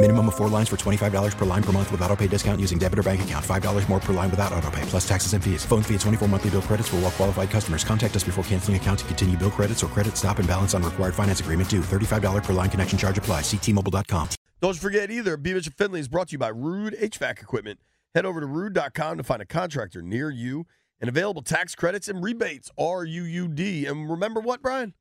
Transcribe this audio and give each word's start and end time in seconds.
Minimum 0.00 0.28
of 0.28 0.36
four 0.36 0.48
lines 0.48 0.68
for 0.68 0.76
$25 0.76 1.36
per 1.36 1.44
line 1.44 1.62
per 1.62 1.72
month 1.72 1.90
with 1.90 2.00
auto 2.02 2.14
pay 2.14 2.28
discount 2.28 2.60
using 2.60 2.78
debit 2.78 3.00
or 3.00 3.02
bank 3.02 3.22
account. 3.22 3.44
$5 3.44 3.88
more 3.88 3.98
per 3.98 4.12
line 4.12 4.30
without 4.30 4.52
auto 4.52 4.70
pay, 4.70 4.82
plus 4.82 5.06
taxes 5.08 5.32
and 5.32 5.42
fees. 5.42 5.64
Phone 5.64 5.82
fee 5.82 5.94
at 5.94 6.00
24 6.02 6.28
monthly 6.28 6.50
bill 6.50 6.62
credits 6.62 6.88
for 6.88 6.96
all 6.96 7.02
well 7.02 7.10
qualified 7.10 7.50
customers. 7.50 7.82
Contact 7.82 8.14
us 8.14 8.22
before 8.22 8.44
canceling 8.44 8.76
account 8.76 9.00
to 9.00 9.04
continue 9.06 9.36
bill 9.36 9.50
credits 9.50 9.82
or 9.82 9.88
credit 9.88 10.16
stop 10.16 10.38
and 10.38 10.46
balance 10.46 10.72
on 10.72 10.84
required 10.84 11.16
finance 11.16 11.40
agreement 11.40 11.68
due. 11.68 11.80
$35 11.80 12.44
per 12.44 12.52
line 12.52 12.70
connection 12.70 12.96
charge 12.96 13.18
apply. 13.18 13.40
Ctmobile.com. 13.40 14.28
Don't 14.60 14.78
forget 14.78 15.10
either, 15.10 15.36
B. 15.36 15.52
Mitch 15.52 15.66
and 15.66 15.74
Finley 15.74 15.98
is 15.98 16.06
brought 16.06 16.28
to 16.28 16.32
you 16.32 16.38
by 16.38 16.52
Ruud 16.52 16.96
HVAC 17.00 17.42
Equipment. 17.42 17.80
Head 18.14 18.24
over 18.24 18.38
to 18.38 18.46
ruud.com 18.46 19.16
to 19.18 19.24
find 19.24 19.42
a 19.42 19.46
contractor 19.46 20.00
near 20.00 20.30
you 20.30 20.64
and 21.00 21.08
available 21.08 21.42
tax 21.42 21.74
credits 21.74 22.06
and 22.06 22.22
rebates. 22.22 22.70
R 22.78 23.04
U 23.04 23.24
U 23.24 23.48
D. 23.48 23.86
And 23.86 24.08
remember 24.08 24.38
what, 24.38 24.62
Brian? 24.62 24.94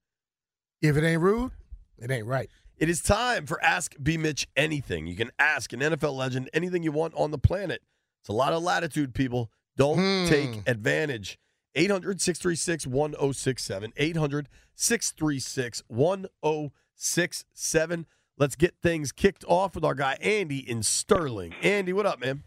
If 0.82 0.98
it 0.98 1.04
ain't 1.04 1.22
rude, 1.22 1.52
it 2.00 2.10
ain't 2.10 2.26
right. 2.26 2.50
It 2.78 2.90
is 2.90 3.02
time 3.02 3.46
for 3.48 3.64
Ask 3.64 3.96
B. 4.02 4.18
Mitch 4.18 4.48
anything. 4.56 5.08
You 5.08 5.16
can 5.16 5.32
ask 5.40 5.74
an 5.74 5.80
NFL 5.80 6.16
legend 6.16 6.50
anything 6.54 6.84
you 6.84 6.92
want 6.92 7.14
on 7.16 7.32
the 7.32 7.40
planet. 7.40 7.82
It's 8.22 8.30
a 8.30 8.34
lot 8.34 8.54
of 8.54 8.62
latitude, 8.62 9.16
people. 9.16 9.50
Don't 9.76 9.98
Hmm. 9.98 10.28
take 10.30 10.70
advantage. 10.70 11.40
800 11.76 12.22
636 12.22 12.86
1067. 12.88 13.94
800 13.98 14.48
636 14.76 15.84
1067. 15.88 18.06
Let's 18.38 18.56
get 18.56 18.76
things 18.84 19.12
kicked 19.12 19.44
off 19.48 19.74
with 19.74 19.84
our 19.84 19.96
guy 19.96 20.18
Andy 20.22 20.58
in 20.70 20.84
Sterling. 20.84 21.56
Andy, 21.64 21.94
what 21.94 22.06
up, 22.06 22.20
man? 22.20 22.44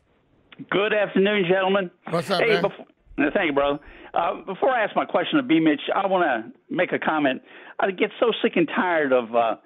Good 0.70 0.92
afternoon, 0.92 1.44
gentlemen. 1.48 1.90
What's 2.10 2.30
up, 2.30 2.40
hey, 2.42 2.48
man? 2.50 2.62
Before, 2.62 2.86
thank 3.32 3.46
you, 3.46 3.52
brother. 3.52 3.80
Uh, 4.14 4.42
before 4.44 4.70
I 4.70 4.84
ask 4.84 4.94
my 4.94 5.04
question 5.04 5.38
to 5.38 5.42
B. 5.42 5.58
Mitch, 5.58 5.80
I 5.94 6.06
want 6.06 6.24
to 6.24 6.52
make 6.72 6.92
a 6.92 6.98
comment. 6.98 7.42
I 7.80 7.90
get 7.90 8.10
so 8.20 8.30
sick 8.42 8.52
and 8.56 8.68
tired 8.68 9.12
of 9.12 9.34
uh, 9.34 9.56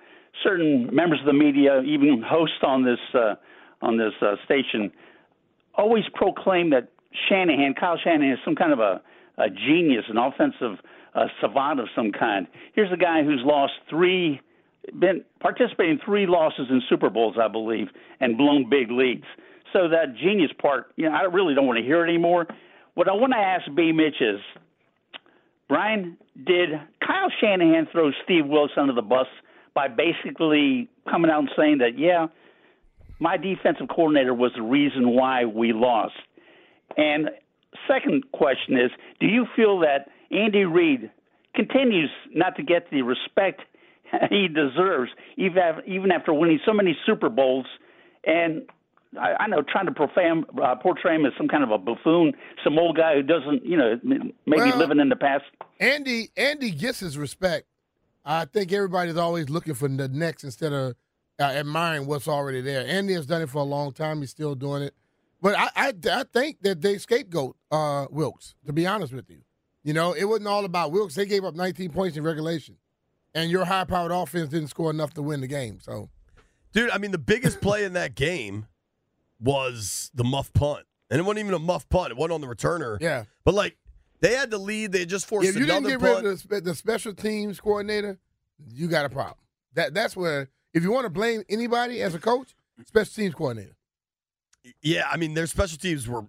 certain 0.43 0.95
members 0.95 1.21
of 1.21 1.27
the 1.27 1.33
media, 1.33 1.83
even 1.83 2.23
hosts 2.27 2.57
on 2.63 2.85
this 2.85 2.99
uh, 3.15 3.35
on 3.83 3.99
this 3.99 4.13
uh, 4.23 4.37
station, 4.45 4.91
always 5.75 6.05
proclaim 6.15 6.71
that 6.71 6.89
Shanahan, 7.29 7.75
Kyle 7.79 7.99
Shanahan, 8.03 8.33
is 8.33 8.39
some 8.45 8.55
kind 8.57 8.73
of 8.73 8.81
a, 8.81 9.01
a 9.39 9.51
genius, 9.51 10.05
an 10.09 10.17
offensive 10.17 10.79
uh, 11.15 11.27
savant 11.41 11.81
of 11.81 11.89
some 11.95 12.11
kind. 12.13 12.47
Here's 12.75 12.93
a 12.93 12.97
guy 12.97 13.23
who's 13.23 13.43
lost 13.45 13.75
three, 13.89 14.41
been 14.99 15.25
participating 15.41 15.93
in 15.93 16.01
three 16.05 16.27
losses 16.27 16.67
in 16.71 16.83
Super 16.89 17.11
Bowls, 17.11 17.37
I 17.41 17.49
believe, 17.49 17.89
and 18.21 18.37
blown 18.37 18.69
big 18.69 18.91
leads. 18.91 19.25
So 19.73 19.89
that 19.89 20.17
genius 20.17 20.51
part, 20.61 20.93
you 20.97 21.09
know, 21.09 21.15
I 21.15 21.23
really 21.23 21.55
don't 21.55 21.67
want 21.67 21.79
to 21.79 21.85
hear 21.85 22.05
it 22.05 22.09
anymore. 22.09 22.47
What 22.95 23.09
I 23.09 23.13
want 23.13 23.33
to 23.33 23.39
ask 23.39 23.65
B. 23.75 23.93
Mitch 23.93 24.21
is, 24.21 24.41
Brian, 25.69 26.17
did 26.47 26.71
Kyle 27.05 27.31
Shanahan 27.41 27.89
throw 27.91 28.11
Steve 28.25 28.47
Wilks 28.47 28.75
under 28.77 28.93
the 28.93 29.03
bus 29.03 29.27
by 29.75 29.89
basically 29.89 30.89
coming 31.11 31.31
out 31.31 31.41
and 31.41 31.51
saying 31.57 31.79
that, 31.79 31.99
yeah, 31.99 32.27
my 33.19 33.37
defensive 33.37 33.89
coordinator 33.89 34.35
was 34.35 34.53
the 34.57 34.63
reason 34.63 35.11
why 35.11 35.45
we 35.45 35.73
lost? 35.73 36.15
And 36.97 37.31
second 37.89 38.31
question 38.33 38.77
is, 38.77 38.91
do 39.21 39.27
you 39.27 39.47
feel 39.57 39.81
that 39.81 40.11
Andy 40.31 40.65
Reid 40.65 41.11
continues 41.55 42.11
not 42.33 42.57
to 42.57 42.63
get 42.63 42.91
the 42.91 43.03
respect 43.03 43.63
he 44.31 44.49
deserves, 44.49 45.11
even 45.37 45.59
after, 45.59 45.85
even 45.85 46.13
after 46.13 46.33
winning 46.33 46.61
so 46.65 46.73
many 46.73 46.97
Super 47.05 47.29
Bowls? 47.29 47.67
And 48.25 48.63
I, 49.21 49.35
I 49.41 49.47
know 49.49 49.63
trying 49.63 49.87
to 49.87 49.93
profane, 49.93 50.45
uh, 50.63 50.77
portray 50.77 51.17
him 51.17 51.27
as 51.27 51.33
some 51.37 51.49
kind 51.49 51.65
of 51.65 51.71
a 51.71 51.79
buffoon, 51.79 52.33
some 52.63 52.79
old 52.79 52.97
guy 52.97 53.15
who 53.15 53.23
doesn't, 53.23 53.65
you 53.65 53.77
know, 53.77 53.99
maybe 54.03 54.31
Well- 54.47 54.79
living 54.79 55.01
in 55.01 55.09
the 55.09 55.17
past. 55.17 55.45
Andy 55.81 56.29
Andy 56.37 56.71
gets 56.71 57.01
his 57.01 57.19
respect. 57.19 57.67
I 58.25 58.45
think 58.47 58.73
everybody's 58.73 59.17
always 59.17 59.51
looking 59.51 59.75
for 59.75 59.89
the 59.89 60.09
next 60.09 60.45
instead 60.45 60.73
of 60.73 60.95
uh, 61.39 61.43
admiring 61.45 62.07
what's 62.07 62.29
already 62.29 62.61
there. 62.61 62.87
Andy 62.87 63.15
has 63.15 63.27
done 63.27 63.43
it 63.43 63.51
for 63.51 63.59
a 63.59 63.65
long 63.65 63.93
time. 63.93 64.21
He's 64.21 64.31
still 64.31 64.55
doing 64.55 64.83
it. 64.83 64.95
But 65.43 65.57
I, 65.59 65.69
I, 65.77 65.93
I 66.11 66.25
think 66.33 66.63
that 66.63 66.81
they 66.81 66.97
scapegoat 66.97 67.57
uh, 67.71 68.07
Wilks, 68.11 68.55
to 68.67 68.73
be 68.73 68.87
honest 68.87 69.13
with 69.13 69.29
you. 69.29 69.43
You 69.83 69.93
know, 69.93 70.13
it 70.15 70.25
wasn't 70.25 70.49
all 70.49 70.65
about 70.65 70.93
Wilks. 70.93 71.15
They 71.15 71.27
gave 71.27 71.45
up 71.45 71.55
19 71.55 71.91
points 71.91 72.17
in 72.17 72.23
regulation. 72.25 72.77
And 73.35 73.51
your 73.51 73.65
high 73.67 73.85
powered 73.85 74.13
offense 74.13 74.49
didn't 74.49 74.69
score 74.69 74.91
enough 74.91 75.13
to 75.15 75.23
win 75.23 75.41
the 75.43 75.47
game. 75.47 75.81
So 75.81 76.09
Dude, 76.73 76.91
I 76.91 76.99
mean, 76.99 77.11
the 77.11 77.19
biggest 77.19 77.61
play 77.61 77.85
in 77.85 77.93
that 77.93 78.15
game 78.15 78.67
was 79.39 80.11
the 80.15 80.25
muff 80.25 80.53
punt. 80.53 80.87
And 81.11 81.21
it 81.21 81.23
wasn't 81.25 81.41
even 81.41 81.55
a 81.55 81.59
muff 81.59 81.89
punt. 81.89 82.11
It 82.11 82.17
wasn't 82.17 82.33
on 82.33 82.41
the 82.41 82.47
returner. 82.47 82.97
yeah. 83.01 83.25
But, 83.45 83.55
like, 83.55 83.77
they 84.25 84.35
had 84.35 84.51
the 84.51 84.59
lead. 84.59 84.93
They 84.93 85.05
just 85.05 85.27
forced. 85.27 85.49
If 85.51 85.57
you 85.57 85.67
didn't 85.67 85.87
get 85.87 86.01
rid 86.01 86.25
of 86.25 86.49
the, 86.49 86.61
the 86.63 86.75
special 86.75 87.13
teams 87.15 87.61
coordinator, 87.61 88.19
you 88.67 88.89
got 88.89 89.05
a 89.05 89.11
problem. 89.11 89.37
That 89.75 89.93
that's 89.93 90.17
where 90.17 90.49
if 90.73 90.83
you 90.83 90.91
want 90.91 91.05
to 91.05 91.11
blame 91.11 91.43
anybody 91.51 92.01
as 92.01 92.15
a 92.15 92.19
coach, 92.19 92.55
special 92.87 93.13
teams 93.15 93.35
coordinator. 93.35 93.77
Yeah, 94.81 95.07
I 95.13 95.19
mean, 95.19 95.35
their 95.35 95.47
special 95.47 95.77
teams 95.77 96.09
were 96.09 96.23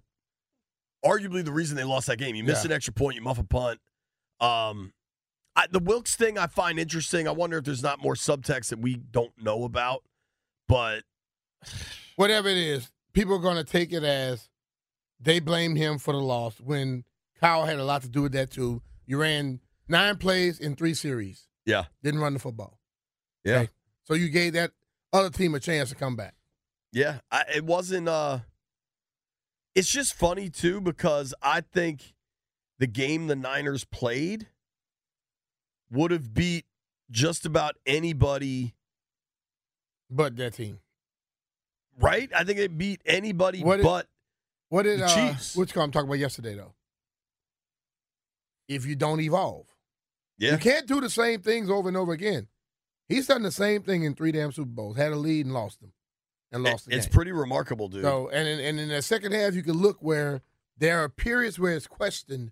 arguably 1.02 1.42
the 1.42 1.52
reason 1.52 1.74
they 1.74 1.84
lost 1.84 2.06
that 2.08 2.18
game. 2.18 2.34
You 2.34 2.44
miss 2.44 2.64
Yeah. 2.64 2.70
an 2.70 2.72
extra 2.76 2.92
point, 2.92 3.16
you 3.16 3.22
muff 3.22 3.38
a 3.38 3.44
punt. 3.44 3.80
Um, 4.40 4.92
I, 5.54 5.66
the 5.70 5.78
Wilks 5.78 6.16
thing 6.16 6.36
I 6.36 6.48
find 6.48 6.78
interesting. 6.78 7.26
I 7.26 7.30
wonder 7.30 7.56
if 7.56 7.64
there's 7.64 7.82
not 7.82 8.02
more 8.02 8.14
subtext 8.14 8.68
that 8.68 8.78
we 8.78 8.96
don't 8.96 9.32
know 9.42 9.64
about. 9.64 10.02
But 10.68 11.04
Whatever 12.16 12.48
it 12.48 12.58
is, 12.58 12.90
people 13.14 13.34
are 13.36 13.40
going 13.40 13.56
to 13.56 13.64
take 13.64 13.92
it 13.92 14.04
as 14.04 14.50
they 15.18 15.38
blame 15.38 15.76
him 15.76 15.98
for 15.98 16.12
the 16.12 16.20
loss 16.20 16.60
when 16.60 17.04
Kyle 17.40 17.64
had 17.66 17.78
a 17.78 17.84
lot 17.84 18.02
to 18.02 18.08
do 18.08 18.22
with 18.22 18.32
that 18.32 18.50
too. 18.50 18.82
You 19.06 19.18
ran 19.18 19.60
nine 19.88 20.16
plays 20.16 20.58
in 20.58 20.74
three 20.76 20.94
series, 20.94 21.46
yeah, 21.64 21.84
didn't 22.02 22.20
run 22.20 22.32
the 22.34 22.38
football, 22.40 22.78
yeah, 23.44 23.56
Okay. 23.60 23.70
so 24.04 24.14
you 24.14 24.28
gave 24.28 24.52
that 24.54 24.72
other 25.12 25.30
team 25.30 25.54
a 25.54 25.60
chance 25.60 25.88
to 25.90 25.94
come 25.94 26.16
back. 26.16 26.34
yeah. 26.92 27.18
I, 27.30 27.44
it 27.54 27.64
wasn't. 27.64 28.08
uh 28.08 28.40
It's 29.74 29.90
just 29.90 30.14
funny 30.14 30.48
too 30.50 30.80
because 30.80 31.34
I 31.42 31.60
think 31.60 32.14
the 32.78 32.86
game 32.86 33.26
the 33.26 33.36
Niners 33.36 33.84
played 33.84 34.48
would 35.90 36.10
have 36.10 36.32
beat 36.34 36.64
just 37.10 37.46
about 37.46 37.76
anybody. 37.86 38.74
But 40.10 40.36
that 40.36 40.54
team, 40.54 40.80
Right? 41.98 42.30
I 42.34 42.44
think 42.44 42.58
it 42.58 42.76
beat 42.76 43.00
anybody 43.06 43.62
What 43.62 43.80
it- 43.80 43.84
but 43.84 44.06
what 44.68 44.82
did 44.82 45.00
The 45.00 45.04
uh, 45.06 45.14
Chiefs. 45.14 45.56
which 45.56 45.72
car 45.72 45.82
I'm 45.84 45.90
talking 45.90 46.08
about 46.08 46.18
yesterday 46.18 46.54
though? 46.54 46.74
If 48.68 48.84
you 48.86 48.96
don't 48.96 49.20
evolve. 49.20 49.66
yeah. 50.38 50.52
You 50.52 50.58
can't 50.58 50.86
do 50.86 51.00
the 51.00 51.10
same 51.10 51.40
things 51.40 51.70
over 51.70 51.88
and 51.88 51.96
over 51.96 52.12
again. 52.12 52.48
He's 53.08 53.26
done 53.28 53.42
the 53.42 53.52
same 53.52 53.82
thing 53.82 54.02
in 54.02 54.14
three 54.14 54.32
damn 54.32 54.50
Super 54.52 54.68
Bowls. 54.70 54.96
Had 54.96 55.12
a 55.12 55.16
lead 55.16 55.46
and 55.46 55.54
lost 55.54 55.80
them, 55.80 55.92
and 56.50 56.64
lost 56.64 56.86
the 56.86 56.96
It's 56.96 57.06
game. 57.06 57.12
pretty 57.12 57.30
remarkable, 57.32 57.88
dude. 57.88 58.02
So, 58.02 58.28
and 58.30 58.48
in, 58.48 58.58
and 58.58 58.80
in 58.80 58.88
the 58.88 59.00
second 59.02 59.32
half, 59.32 59.54
you 59.54 59.62
can 59.62 59.74
look 59.74 59.98
where 60.00 60.42
there 60.76 60.98
are 61.02 61.08
periods 61.08 61.58
where 61.58 61.72
it's 61.76 61.86
questioned: 61.86 62.50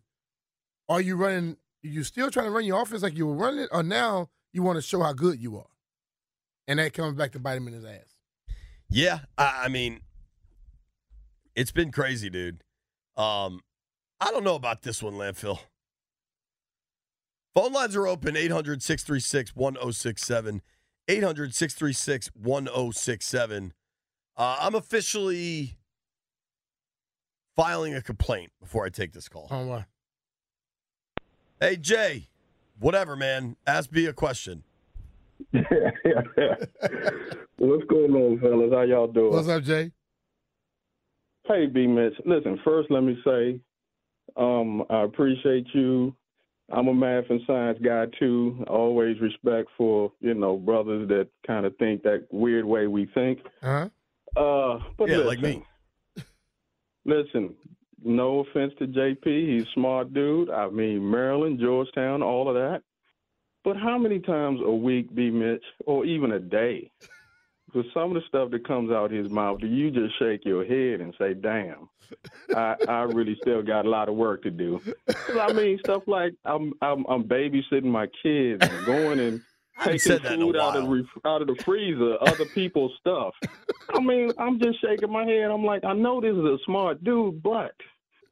Are 0.88 1.00
you 1.00 1.16
running? 1.16 1.56
You 1.82 2.04
still 2.04 2.30
trying 2.30 2.46
to 2.46 2.50
run 2.52 2.64
your 2.64 2.80
offense 2.80 3.02
like 3.02 3.16
you 3.16 3.26
were 3.26 3.34
running 3.34 3.60
it, 3.64 3.68
or 3.72 3.82
now 3.82 4.30
you 4.52 4.62
want 4.62 4.76
to 4.76 4.82
show 4.82 5.02
how 5.02 5.12
good 5.12 5.40
you 5.40 5.56
are? 5.58 5.66
And 6.68 6.78
that 6.78 6.92
comes 6.92 7.16
back 7.18 7.32
to 7.32 7.40
bite 7.40 7.56
him 7.56 7.66
in 7.66 7.74
his 7.74 7.84
ass. 7.84 8.14
Yeah, 8.88 9.18
I, 9.36 9.62
I 9.64 9.68
mean, 9.68 10.00
it's 11.56 11.72
been 11.72 11.90
crazy, 11.90 12.30
dude. 12.30 12.62
Um, 13.16 13.60
I 14.20 14.30
don't 14.30 14.44
know 14.44 14.54
about 14.54 14.82
this 14.82 15.02
one, 15.02 15.14
landfill. 15.14 15.58
Phone 17.54 17.72
lines 17.72 17.94
are 17.94 18.06
open 18.08 18.36
800 18.36 18.82
636 18.82 19.54
1067. 19.54 20.62
800 21.06 21.54
636 21.54 22.30
1067. 22.34 23.72
Uh, 24.36 24.56
I'm 24.60 24.74
officially 24.74 25.76
filing 27.54 27.94
a 27.94 28.02
complaint 28.02 28.50
before 28.60 28.84
I 28.84 28.88
take 28.88 29.12
this 29.12 29.28
call. 29.28 29.46
Oh, 29.50 29.66
why? 29.66 29.86
Hey, 31.60 31.76
Jay, 31.76 32.28
whatever, 32.80 33.14
man. 33.14 33.56
Ask 33.66 33.92
me 33.92 34.06
a 34.06 34.12
question. 34.12 34.64
What's 35.52 35.64
going 37.84 38.12
on, 38.12 38.40
fellas? 38.40 38.72
How 38.72 38.82
y'all 38.82 39.06
doing? 39.06 39.32
What's 39.32 39.48
up, 39.48 39.62
Jay? 39.62 39.92
Hey, 41.46 41.66
B 41.66 41.86
Mitch. 41.86 42.14
Listen, 42.24 42.58
first 42.64 42.90
let 42.90 43.02
me 43.02 43.16
say, 43.24 43.60
um, 44.36 44.82
I 44.90 45.02
appreciate 45.02 45.66
you. 45.72 46.16
I'm 46.72 46.88
a 46.88 46.94
math 46.94 47.28
and 47.28 47.40
science 47.46 47.78
guy 47.84 48.06
too. 48.18 48.64
Always 48.68 49.20
respect 49.20 49.68
for 49.76 50.12
you 50.20 50.34
know 50.34 50.56
brothers 50.56 51.08
that 51.08 51.28
kind 51.46 51.66
of 51.66 51.76
think 51.76 52.02
that 52.02 52.26
weird 52.30 52.64
way 52.64 52.86
we 52.86 53.06
think. 53.14 53.40
Uh-huh. 53.62 53.88
Uh, 54.36 54.82
but 54.96 55.08
Yeah, 55.08 55.18
listen, 55.18 55.26
like 55.26 55.40
me. 55.40 55.64
Listen, 57.04 57.54
no 58.02 58.40
offense 58.40 58.72
to 58.78 58.86
JP, 58.86 59.24
he's 59.24 59.64
a 59.64 59.72
smart 59.74 60.14
dude. 60.14 60.50
I 60.50 60.68
mean 60.70 61.08
Maryland, 61.10 61.60
Georgetown, 61.60 62.22
all 62.22 62.48
of 62.48 62.54
that. 62.54 62.82
But 63.62 63.76
how 63.76 63.96
many 63.96 64.18
times 64.18 64.60
a 64.62 64.72
week, 64.72 65.14
B 65.14 65.30
Mitch, 65.30 65.64
or 65.86 66.04
even 66.04 66.32
a 66.32 66.38
day, 66.38 66.90
with 67.74 67.86
some 67.92 68.14
of 68.14 68.14
the 68.14 68.22
stuff 68.28 68.50
that 68.50 68.66
comes 68.66 68.90
out 68.90 69.10
his 69.10 69.30
mouth, 69.30 69.60
do 69.60 69.66
you 69.66 69.90
just 69.90 70.18
shake 70.18 70.44
your 70.44 70.64
head 70.64 71.00
and 71.00 71.14
say, 71.18 71.34
"Damn, 71.34 71.88
I, 72.54 72.76
I 72.88 73.02
really 73.02 73.36
still 73.40 73.62
got 73.62 73.86
a 73.86 73.90
lot 73.90 74.08
of 74.08 74.14
work 74.14 74.42
to 74.42 74.50
do." 74.50 74.80
I 75.40 75.52
mean, 75.52 75.78
stuff 75.80 76.02
like 76.06 76.34
I'm 76.44 76.72
I'm, 76.80 77.04
I'm 77.08 77.24
babysitting 77.24 77.84
my 77.84 78.06
kids 78.22 78.66
and 78.66 78.86
going 78.86 79.20
and 79.20 79.40
taking 79.84 79.98
said 79.98 80.22
that 80.22 80.38
food 80.38 80.56
out 80.56 80.76
of 80.76 80.84
the 80.84 80.90
ref- 80.90 81.24
out 81.24 81.42
of 81.42 81.48
the 81.48 81.62
freezer, 81.64 82.16
other 82.20 82.46
people's 82.46 82.92
stuff. 83.00 83.34
I 83.92 84.00
mean, 84.00 84.30
I'm 84.38 84.58
just 84.60 84.80
shaking 84.80 85.12
my 85.12 85.24
head. 85.24 85.50
I'm 85.50 85.64
like, 85.64 85.84
I 85.84 85.92
know 85.92 86.20
this 86.20 86.32
is 86.32 86.44
a 86.44 86.58
smart 86.64 87.02
dude, 87.02 87.42
but 87.42 87.74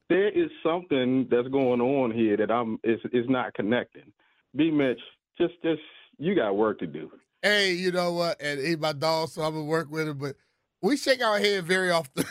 there 0.09 0.29
is 0.29 0.51
something 0.63 1.27
that's 1.31 1.49
going 1.49 1.81
on 1.81 2.11
here 2.11 2.37
that 2.37 2.51
I'm 2.51 2.79
is 2.85 3.01
is 3.13 3.29
not 3.29 3.55
connecting. 3.55 4.13
B 4.55 4.71
Mitch, 4.71 5.01
just 5.39 5.55
just 5.63 5.81
you 6.19 6.35
got 6.35 6.57
work 6.57 6.79
to 6.81 6.87
do. 6.87 7.11
Hey, 7.43 7.73
you 7.73 7.91
know 7.93 8.13
what? 8.13 8.41
And 8.41 8.61
he's 8.61 8.79
my 8.79 8.93
dog, 8.93 9.29
so 9.31 9.43
I'm 9.43 9.53
gonna 9.53 9.65
work 9.65 9.91
with 9.91 10.09
him. 10.09 10.19
But 10.19 10.37
we 10.81 10.97
shake 10.97 11.23
our 11.23 11.39
head 11.39 11.65
very 11.65 11.91
often. 11.91 12.25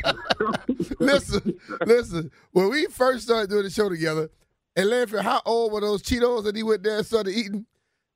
listen, 1.00 1.58
listen. 1.86 2.30
When 2.52 2.68
we 2.70 2.86
first 2.86 3.24
started 3.24 3.50
doing 3.50 3.64
the 3.64 3.70
show 3.70 3.88
together, 3.88 4.30
and 4.76 4.88
Landfill, 4.88 5.22
how 5.22 5.42
old 5.44 5.72
were 5.72 5.80
those 5.80 6.02
Cheetos 6.02 6.44
that 6.44 6.56
he 6.56 6.62
went 6.62 6.82
there 6.82 6.98
and 6.98 7.06
started 7.06 7.32
eating? 7.34 7.66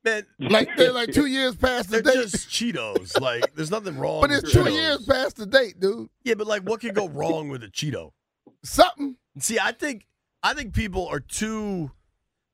Man, 0.05 0.25
Like 0.39 0.69
they're 0.77 0.93
like 0.93 1.13
two 1.13 1.27
years 1.27 1.57
past 1.57 1.91
the 1.91 2.01
they're 2.01 2.15
date. 2.15 2.29
just 2.31 2.49
Cheetos. 2.49 3.21
Like, 3.21 3.55
there's 3.57 3.71
nothing 3.73 3.99
wrong 3.99 4.21
but 4.21 4.31
it's 4.31 4.53
two 4.53 4.61
Cheetos. 4.61 4.73
years 4.73 5.05
past 5.07 5.37
the 5.37 5.47
date, 5.47 5.81
dude. 5.81 6.09
Yeah, 6.25 6.35
but 6.35 6.47
like, 6.47 6.63
what 6.63 6.81
could 6.81 6.95
go 6.95 7.09
wrong 7.09 7.49
with 7.49 7.63
a 7.65 7.69
Cheeto? 7.69 8.13
Something. 8.63 9.17
See, 9.39 9.59
I 9.59 9.73
think 9.73 10.07
I 10.43 10.55
think 10.55 10.75
people 10.75 11.07
are 11.09 11.21
too. 11.21 11.91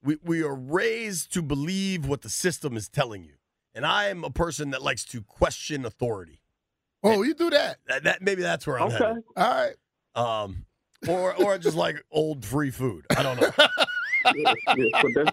We 0.03 0.17
we 0.23 0.43
are 0.43 0.55
raised 0.55 1.33
to 1.35 1.43
believe 1.43 2.07
what 2.07 2.23
the 2.23 2.29
system 2.29 2.77
is 2.77 2.89
telling 2.89 3.25
you, 3.25 3.35
and 3.75 3.87
I 3.87 4.09
am 4.09 4.25
a 4.25 4.31
person 4.31 4.71
that 4.71 4.83
likes 4.83 5.05
to 5.07 5.23
question 5.23 5.85
authority. 5.85 6.41
Oh, 7.05 7.23
you 7.23 7.35
do 7.35 7.51
that. 7.51 7.79
That, 7.87 8.05
that 8.05 8.23
maybe 8.23 8.43
that's 8.43 8.67
where 8.67 8.79
I'm 8.81 8.89
Okay. 8.89 8.97
headed. 8.99 9.23
All 9.37 9.49
right. 9.55 9.75
Um, 10.15 10.67
or 11.09 11.35
or 11.35 11.59
just 11.59 11.77
like 11.77 12.03
old 12.11 12.45
free 12.45 12.71
food. 12.71 13.07
I 13.17 13.23
don't 13.23 13.37
know. 13.41 13.51
Yeah, 14.77 14.87
but 15.03 15.15
that, 15.15 15.33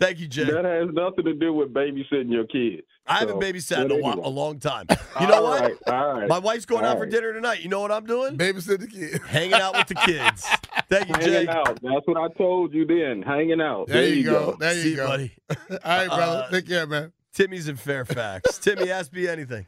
Thank 0.00 0.18
you, 0.18 0.26
Jay. 0.26 0.44
that 0.44 0.64
has 0.64 0.92
nothing 0.92 1.24
to 1.24 1.34
do 1.34 1.52
with 1.52 1.72
babysitting 1.72 2.30
your 2.32 2.44
kids. 2.46 2.82
I 3.06 3.18
haven't 3.20 3.40
So, 3.40 3.46
babysat 3.52 3.82
in 3.82 3.88
but 3.88 3.98
a, 3.98 4.02
while, 4.02 4.20
a 4.24 4.28
long 4.28 4.58
time. 4.58 4.86
You 5.20 5.26
know 5.28 5.34
All 5.36 5.44
what? 5.44 5.62
right, 5.62 5.74
all 5.86 6.14
right. 6.14 6.28
My 6.28 6.38
wife's 6.40 6.66
going 6.66 6.84
All 6.84 6.92
out 6.92 6.98
for 6.98 7.06
dinner 7.06 7.32
tonight. 7.32 7.60
You 7.62 7.68
know 7.68 7.80
what 7.80 7.92
I'm 7.92 8.04
doing? 8.06 8.36
Babysitting 8.36 8.80
the 8.80 8.86
kids. 8.88 9.24
Hanging 9.24 9.52
out 9.54 9.76
with 9.76 9.86
the 9.86 9.94
kids. 9.94 10.44
Thank 10.88 11.08
you, 11.08 11.14
Jay. 11.16 11.32
Hanging 11.46 11.48
out. 11.48 11.78
That's 11.82 12.06
what 12.06 12.16
I 12.16 12.28
told 12.36 12.72
you 12.74 12.84
then. 12.86 13.22
Hanging 13.22 13.60
out. 13.60 13.86
There, 13.88 14.06
you 14.06 14.24
go. 14.24 14.56
There 14.58 14.74
you 14.74 14.80
See 14.82 14.94
go. 14.96 15.06
buddy. 15.06 15.32
All 15.50 15.56
right, 15.84 16.06
brother. 16.08 16.44
Uh, 16.46 16.50
Take 16.50 16.68
care, 16.68 16.86
man. 16.86 17.12
Timmy's 17.32 17.68
in 17.68 17.76
Fairfax. 17.76 18.58
Timmy, 18.60 18.90
ask 18.90 19.12
me 19.12 19.26
anything. 19.26 19.66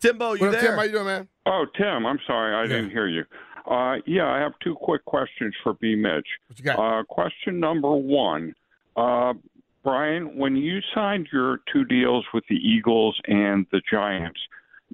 Timbo, 0.00 0.34
you 0.34 0.40
What 0.40 0.48
up, 0.48 0.60
there? 0.60 0.62
Tim? 0.70 0.74
How 0.76 0.82
you 0.82 0.92
doing, 0.92 1.06
man? 1.06 1.28
Oh, 1.46 1.66
Tim, 1.76 2.06
I'm 2.06 2.18
sorry, 2.26 2.54
I 2.54 2.62
Yeah. 2.62 2.68
didn't 2.68 2.90
hear 2.90 3.06
you. 3.08 3.24
Uh, 3.70 3.96
yeah, 4.06 4.26
I 4.26 4.38
have 4.38 4.52
two 4.62 4.74
quick 4.74 5.04
questions 5.04 5.54
for 5.62 5.74
B. 5.74 5.94
Mitch. 5.96 6.26
What 6.48 6.58
you 6.58 6.64
got? 6.64 6.78
Uh, 6.78 7.02
question 7.04 7.58
number 7.58 7.92
one, 7.92 8.54
uh, 8.96 9.34
Brian, 9.82 10.36
when 10.36 10.56
you 10.56 10.80
signed 10.94 11.28
your 11.32 11.60
two 11.72 11.84
deals 11.84 12.24
with 12.34 12.44
the 12.48 12.56
Eagles 12.56 13.18
and 13.26 13.66
the 13.72 13.80
Giants, 13.90 14.38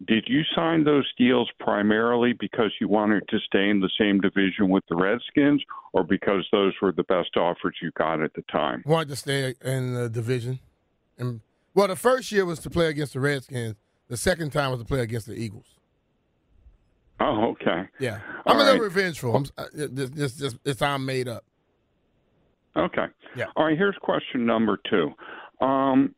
did 0.06 0.24
you 0.26 0.42
sign 0.54 0.84
those 0.84 1.10
deals 1.16 1.50
primarily 1.60 2.32
because 2.32 2.72
you 2.80 2.88
wanted 2.88 3.26
to 3.28 3.38
stay 3.46 3.68
in 3.68 3.80
the 3.80 3.90
same 3.98 4.20
division 4.20 4.68
with 4.68 4.84
the 4.88 4.96
Redskins, 4.96 5.62
or 5.92 6.04
because 6.04 6.46
those 6.52 6.72
were 6.80 6.92
the 6.92 7.04
best 7.04 7.36
offers 7.36 7.76
you 7.80 7.90
got 7.92 8.20
at 8.20 8.32
the 8.34 8.42
time? 8.50 8.82
Wanted 8.86 9.08
to 9.08 9.16
stay 9.16 9.54
in 9.64 9.94
the 9.94 10.08
division. 10.08 10.58
And 11.18 11.40
well, 11.74 11.88
the 11.88 11.96
first 11.96 12.32
year 12.32 12.44
was 12.44 12.58
to 12.60 12.70
play 12.70 12.86
against 12.88 13.12
the 13.14 13.20
Redskins. 13.20 13.76
The 14.08 14.16
second 14.16 14.50
time 14.52 14.70
was 14.70 14.80
to 14.80 14.86
play 14.86 15.00
against 15.00 15.26
the 15.26 15.34
Eagles. 15.34 15.66
Oh, 17.20 17.50
okay. 17.52 17.88
Yeah, 17.98 18.18
I'm 18.46 18.56
All 18.56 18.62
a 18.62 18.64
little 18.64 18.72
right. 18.74 18.82
revengeful. 18.82 19.36
I'm 19.36 19.46
uh, 19.56 19.64
this, 19.72 20.42
it's 20.64 20.82
I'm 20.82 21.06
made 21.06 21.28
up. 21.28 21.44
Okay. 22.76 23.06
Yeah. 23.36 23.46
All 23.56 23.66
right. 23.66 23.76
Here's 23.78 23.96
question 24.00 24.44
number 24.44 24.78
two. 24.90 25.12
Um, 25.64 26.14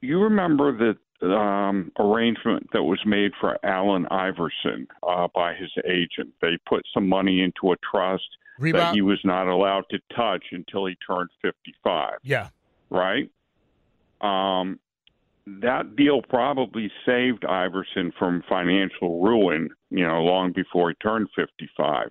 you 0.00 0.20
remember 0.20 0.76
the 0.76 0.96
um, 1.22 1.92
arrangement 1.98 2.68
that 2.72 2.82
was 2.82 3.00
made 3.04 3.32
for 3.40 3.58
Allen 3.64 4.06
Iverson 4.10 4.86
uh, 5.02 5.28
by 5.34 5.54
his 5.54 5.70
agent? 5.86 6.32
They 6.40 6.58
put 6.66 6.84
some 6.92 7.08
money 7.08 7.42
into 7.42 7.72
a 7.72 7.76
trust 7.78 8.28
that 8.60 8.94
he 8.94 9.02
was 9.02 9.18
not 9.24 9.46
allowed 9.46 9.84
to 9.90 9.98
touch 10.14 10.44
until 10.52 10.86
he 10.86 10.96
turned 11.06 11.30
55. 11.42 12.14
Yeah, 12.22 12.48
Right. 12.90 13.30
Um, 14.20 14.78
that 15.46 15.96
deal 15.96 16.20
probably 16.22 16.90
saved 17.06 17.44
Iverson 17.44 18.12
from 18.18 18.42
financial 18.48 19.22
ruin, 19.22 19.70
you 19.90 20.06
know, 20.06 20.22
long 20.22 20.52
before 20.52 20.90
he 20.90 20.94
turned 20.96 21.28
55. 21.34 22.08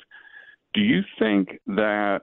Do 0.73 0.81
you 0.81 1.01
think 1.17 1.59
that 1.67 2.21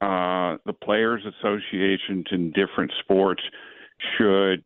uh, 0.00 0.58
the 0.66 0.72
players' 0.72 1.24
associations 1.24 2.26
in 2.30 2.52
different 2.52 2.92
sports 3.00 3.42
should 4.16 4.62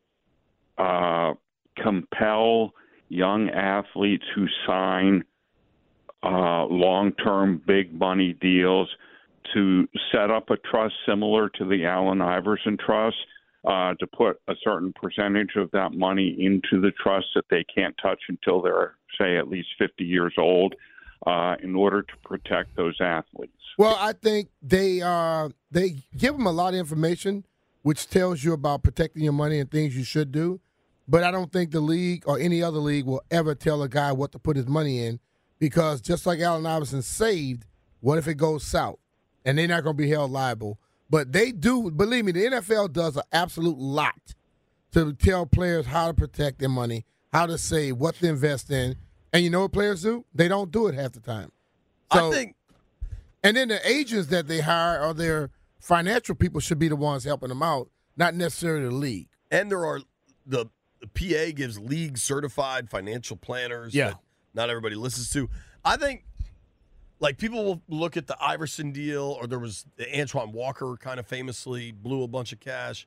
uh, 0.79 1.35
compel 1.83 2.73
young 3.09 3.49
athletes 3.51 4.25
who 4.35 4.47
sign 4.67 5.25
uh, 6.23 6.65
long-term 6.65 7.63
big 7.67 7.93
money 7.93 8.35
deals 8.41 8.89
to 9.55 9.89
set 10.13 10.31
up 10.31 10.51
a 10.51 10.57
trust 10.57 10.95
similar 11.07 11.49
to 11.49 11.65
the 11.65 11.87
Allen 11.87 12.21
Iverson 12.21 12.77
Trust 12.77 13.17
uh, 13.67 13.95
to 13.95 14.07
put 14.07 14.41
a 14.49 14.55
certain 14.63 14.93
percentage 14.93 15.57
of 15.57 15.71
that 15.73 15.93
money 15.93 16.37
into 16.39 16.81
the 16.81 16.93
trust 17.03 17.27
that 17.35 17.45
they 17.51 17.65
can't 17.65 17.95
touch 18.01 18.21
until 18.29 18.61
they're, 18.63 18.95
say, 19.19 19.37
at 19.37 19.49
least 19.49 19.69
50 19.79 20.05
years 20.05 20.35
old, 20.39 20.75
uh, 21.27 21.57
in 21.63 21.75
order 21.75 22.03
to 22.03 22.13
protect 22.25 22.77
those 22.77 22.97
athletes. 23.01 23.53
Well, 23.77 23.97
I 23.99 24.13
think 24.13 24.49
they 24.61 25.01
uh 25.01 25.51
they 25.71 25.97
give 26.17 26.37
them 26.37 26.47
a 26.47 26.53
lot 26.53 26.75
of 26.75 26.81
information, 26.81 27.45
which 27.83 28.09
tells 28.09 28.43
you 28.43 28.53
about 28.53 28.83
protecting 28.83 29.23
your 29.23 29.33
money 29.33 29.61
and 29.61 29.71
things 29.71 29.97
you 29.97 30.05
should 30.05 30.33
do. 30.33 30.61
But 31.09 31.25
I 31.25 31.31
don't 31.31 31.51
think 31.51 31.71
the 31.71 31.81
league 31.81 32.25
or 32.27 32.39
any 32.39 32.63
other 32.63 32.79
league 32.79 33.07
will 33.07 33.23
ever 33.31 33.55
tell 33.55 33.83
a 33.83 33.89
guy 33.89 34.13
what 34.13 34.33
to 34.33 34.39
put 34.39 34.57
his 34.57 34.67
money 34.67 35.05
in, 35.07 35.19
because 35.59 36.01
just 36.01 36.27
like 36.27 36.41
Allen 36.41 36.67
Iverson 36.67 37.03
saved, 37.03 37.65
what 38.01 38.19
if 38.19 38.29
it 38.29 38.35
goes 38.35 38.63
south, 38.63 38.99
and 39.45 39.57
they're 39.57 39.67
not 39.67 39.85
going 39.85 39.97
to 39.97 40.03
be 40.03 40.11
held 40.11 40.31
liable? 40.31 40.79
But 41.11 41.33
they 41.33 41.53
do. 41.53 41.91
Believe 41.91 42.27
me, 42.27 42.33
the 42.33 42.45
NFL 42.45 42.93
does 42.93 43.17
an 43.17 43.23
absolute 43.33 43.79
lot 43.79 44.35
to 44.93 45.15
tell 45.15 45.47
players 45.47 45.87
how 45.87 46.09
to 46.09 46.15
protect 46.15 46.59
their 46.59 46.69
money, 46.69 47.07
how 47.33 47.47
to 47.47 47.57
save, 47.57 47.97
what 47.97 48.17
to 48.17 48.29
invest 48.29 48.71
in. 48.71 48.97
And 49.33 49.43
you 49.43 49.51
know 49.51 49.63
what 49.63 49.73
players 49.73 50.03
do? 50.03 50.27
They 50.35 50.49
don't 50.49 50.71
do 50.71 50.87
it 50.89 50.95
half 50.95 51.13
the 51.13 51.21
time. 51.21 51.53
So, 52.13 52.29
I 52.29 52.33
think 52.33 52.57
and 53.43 53.57
then 53.57 53.69
the 53.69 53.89
agents 53.89 54.29
that 54.29 54.49
they 54.49 54.61
hire 54.61 55.01
or 55.01 55.15
their 55.15 55.51
financial 55.79 56.35
people 56.35 56.61
should 56.61 56.79
be 56.79 56.89
the 56.89 56.97
ones 56.97 57.25
helping 57.25 57.49
them 57.51 57.63
out, 57.63 57.89
not 58.17 58.35
necessarily 58.35 58.85
the 58.85 58.91
league. 58.95 59.29
and 59.51 59.71
there 59.71 59.85
are 59.85 60.01
the 60.47 60.67
the 61.01 61.07
PA 61.09 61.53
gives 61.55 61.79
league 61.79 62.19
certified 62.19 62.91
financial 62.91 63.37
planners 63.37 63.95
Yeah. 63.95 64.11
that 64.11 64.19
not 64.55 64.71
everybody 64.71 64.95
listens 64.97 65.31
to. 65.31 65.49
I 65.85 65.97
think 65.97 66.25
like 67.21 67.39
people 67.39 67.65
will 67.65 67.83
look 67.89 68.17
at 68.17 68.27
the 68.27 68.37
Iverson 68.43 68.93
deal 68.93 69.37
or 69.41 69.47
there 69.47 69.59
was 69.59 69.85
Antoine 70.17 70.53
Walker 70.53 70.97
kind 70.99 71.19
of 71.21 71.27
famously 71.27 71.93
blew 71.93 72.23
a 72.23 72.29
bunch 72.29 72.53
of 72.53 72.61
cash. 72.61 73.07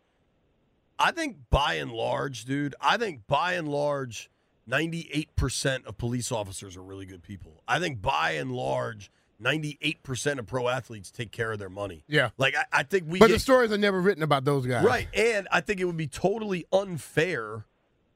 I 1.00 1.12
think 1.12 1.38
by 1.50 1.76
and 1.76 1.92
large, 1.92 2.46
dude, 2.46 2.76
I 2.80 2.98
think 2.98 3.26
by 3.28 3.54
and 3.54 3.68
large 3.68 4.30
98% 4.70 5.86
of 5.86 5.98
police 5.98 6.32
officers 6.32 6.78
are 6.78 6.84
really 6.84 7.06
good 7.06 7.24
people. 7.24 7.64
I 7.68 7.80
think 7.80 8.02
by 8.02 8.32
and 8.32 8.52
large 8.52 9.12
98% 9.42 10.38
of 10.38 10.46
pro 10.46 10.68
athletes 10.68 11.10
take 11.10 11.32
care 11.32 11.52
of 11.52 11.60
their 11.60 11.70
money. 11.70 12.04
Yeah. 12.08 12.30
Like 12.38 12.56
I, 12.56 12.66
I 12.72 12.84
think 12.84 13.06
we 13.08 13.18
But 13.20 13.28
get 13.28 13.34
the 13.34 13.40
stories 13.40 13.72
are 13.72 13.78
never 13.78 14.00
written 14.00 14.24
about 14.24 14.46
those 14.46 14.66
guys. 14.68 14.86
Right. 14.86 15.08
And 15.14 15.48
I 15.52 15.62
think 15.62 15.80
it 15.80 15.86
would 15.86 15.98
be 15.98 16.08
totally 16.08 16.66
unfair 16.72 17.66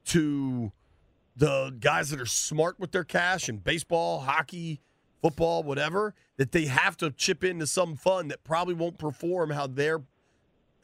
to 0.06 0.72
the 1.36 1.76
guys 1.80 2.10
that 2.10 2.20
are 2.20 2.26
smart 2.26 2.80
with 2.80 2.92
their 2.92 3.04
cash 3.04 3.48
in 3.48 3.58
baseball, 3.58 4.20
hockey, 4.20 4.80
football, 5.20 5.62
whatever, 5.62 6.14
that 6.36 6.52
they 6.52 6.64
have 6.66 6.96
to 6.98 7.10
chip 7.10 7.44
into 7.44 7.66
some 7.66 7.94
fund 7.96 8.30
that 8.30 8.42
probably 8.44 8.74
won't 8.74 8.98
perform 8.98 9.50
how 9.50 9.66
their 9.66 10.02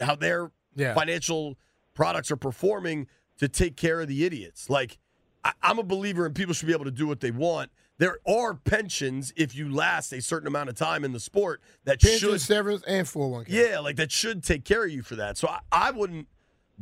how 0.00 0.14
their 0.14 0.50
Yeah. 0.74 0.94
financial 0.94 1.56
products 1.94 2.30
are 2.30 2.36
performing 2.36 3.06
to 3.38 3.48
take 3.48 3.76
care 3.76 4.00
of 4.00 4.08
the 4.08 4.24
idiots. 4.24 4.68
Like 4.68 4.98
I, 5.44 5.52
I'm 5.62 5.78
a 5.78 5.82
believer 5.84 6.26
in 6.26 6.34
people 6.34 6.54
should 6.54 6.66
be 6.66 6.72
able 6.72 6.84
to 6.86 6.90
do 6.90 7.06
what 7.06 7.20
they 7.20 7.30
want. 7.30 7.70
There 7.98 8.18
are 8.26 8.54
pensions 8.54 9.32
if 9.36 9.54
you 9.54 9.72
last 9.72 10.12
a 10.12 10.20
certain 10.20 10.48
amount 10.48 10.68
of 10.70 10.74
time 10.74 11.04
in 11.04 11.12
the 11.12 11.20
sport 11.20 11.60
that 11.84 12.00
Pension, 12.00 12.30
should 12.30 12.40
severance, 12.40 12.82
and 12.84 13.06
401k. 13.06 13.44
yeah, 13.48 13.78
like 13.78 13.96
that 13.96 14.10
should 14.10 14.42
take 14.42 14.64
care 14.64 14.84
of 14.84 14.90
you 14.90 15.02
for 15.02 15.14
that. 15.16 15.38
So 15.38 15.48
I, 15.48 15.60
I 15.70 15.90
wouldn't 15.92 16.26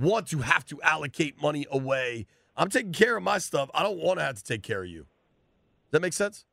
want 0.00 0.28
to 0.28 0.38
have 0.38 0.64
to 0.66 0.80
allocate 0.83 1.40
money 1.40 1.66
away. 1.71 2.26
I'm 2.57 2.71
taking 2.71 2.92
care 2.92 3.16
of 3.16 3.23
my 3.23 3.38
stuff. 3.38 3.71
I 3.75 3.83
don't 3.83 3.99
want 3.99 4.19
to 4.19 4.25
have 4.25 4.37
to 4.37 4.45
take 4.45 4.62
care 4.62 4.83
of 4.83 4.88
you. 4.88 5.00
Does 5.00 5.92
that 5.92 6.02
make 6.02 6.12
sense? 6.12 6.45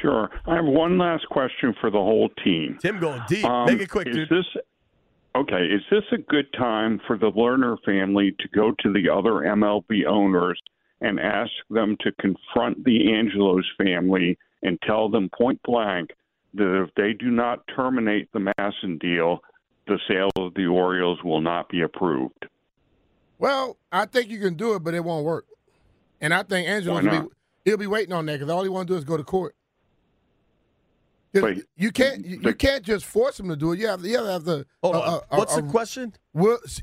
Sure. 0.00 0.30
I 0.46 0.56
have 0.56 0.64
one 0.64 0.98
last 0.98 1.26
question 1.28 1.74
for 1.80 1.90
the 1.90 1.98
whole 1.98 2.28
team. 2.44 2.78
Tim 2.80 2.98
going 2.98 3.22
deep. 3.28 3.44
Um, 3.44 3.66
Make 3.66 3.80
it 3.80 3.90
quick, 3.90 4.08
is 4.08 4.16
dude. 4.16 4.28
This, 4.28 4.62
okay, 5.36 5.64
is 5.66 5.82
this 5.90 6.02
a 6.12 6.18
good 6.18 6.52
time 6.52 7.00
for 7.06 7.16
the 7.16 7.30
Lerner 7.30 7.76
family 7.84 8.34
to 8.40 8.48
go 8.48 8.72
to 8.80 8.92
the 8.92 9.08
other 9.08 9.44
MLB 9.46 10.06
owners 10.06 10.60
and 11.00 11.20
ask 11.20 11.52
them 11.70 11.96
to 12.00 12.12
confront 12.20 12.84
the 12.84 13.12
Angelos 13.12 13.64
family 13.78 14.38
and 14.62 14.78
tell 14.82 15.08
them 15.08 15.30
point 15.36 15.60
blank 15.64 16.10
that 16.54 16.82
if 16.82 16.94
they 16.94 17.12
do 17.12 17.30
not 17.30 17.60
terminate 17.74 18.28
the 18.32 18.52
MASN 18.58 18.98
deal, 19.00 19.40
the 19.86 19.98
sale 20.08 20.30
of 20.36 20.54
the 20.54 20.66
Orioles 20.66 21.22
will 21.22 21.40
not 21.40 21.68
be 21.68 21.82
approved? 21.82 22.46
Well, 23.38 23.76
I 23.92 24.06
think 24.06 24.30
you 24.30 24.38
can 24.38 24.54
do 24.54 24.74
it, 24.74 24.80
but 24.80 24.94
it 24.94 25.04
won't 25.04 25.24
work. 25.24 25.46
And 26.20 26.32
I 26.32 26.42
think 26.42 26.68
Angelo 26.68 27.00
will 27.00 27.22
be, 27.22 27.28
he'll 27.64 27.76
be 27.76 27.86
waiting 27.86 28.12
on 28.12 28.26
that 28.26 28.34
because 28.34 28.50
all 28.50 28.62
he 28.62 28.68
want 28.68 28.88
to 28.88 28.94
do 28.94 28.98
is 28.98 29.04
go 29.04 29.16
to 29.16 29.24
court. 29.24 29.54
But- 31.32 31.58
you 31.76 31.90
can't 31.90 32.24
you, 32.24 32.38
you 32.40 32.54
can't 32.54 32.84
just 32.84 33.04
force 33.04 33.40
him 33.40 33.48
to 33.48 33.56
do 33.56 33.72
it. 33.72 33.80
You 33.80 33.88
have 33.88 34.02
to, 34.02 34.08
you 34.08 34.16
have 34.16 34.26
to 34.26 34.32
have 34.32 34.44
the. 34.44 34.66
Hold 34.82 34.94
uh, 34.94 35.00
on. 35.00 35.08
uh, 35.08 35.16
uh, 35.16 35.36
What's 35.36 35.56
the 35.56 35.64
uh, 35.64 35.70
question? 35.70 36.14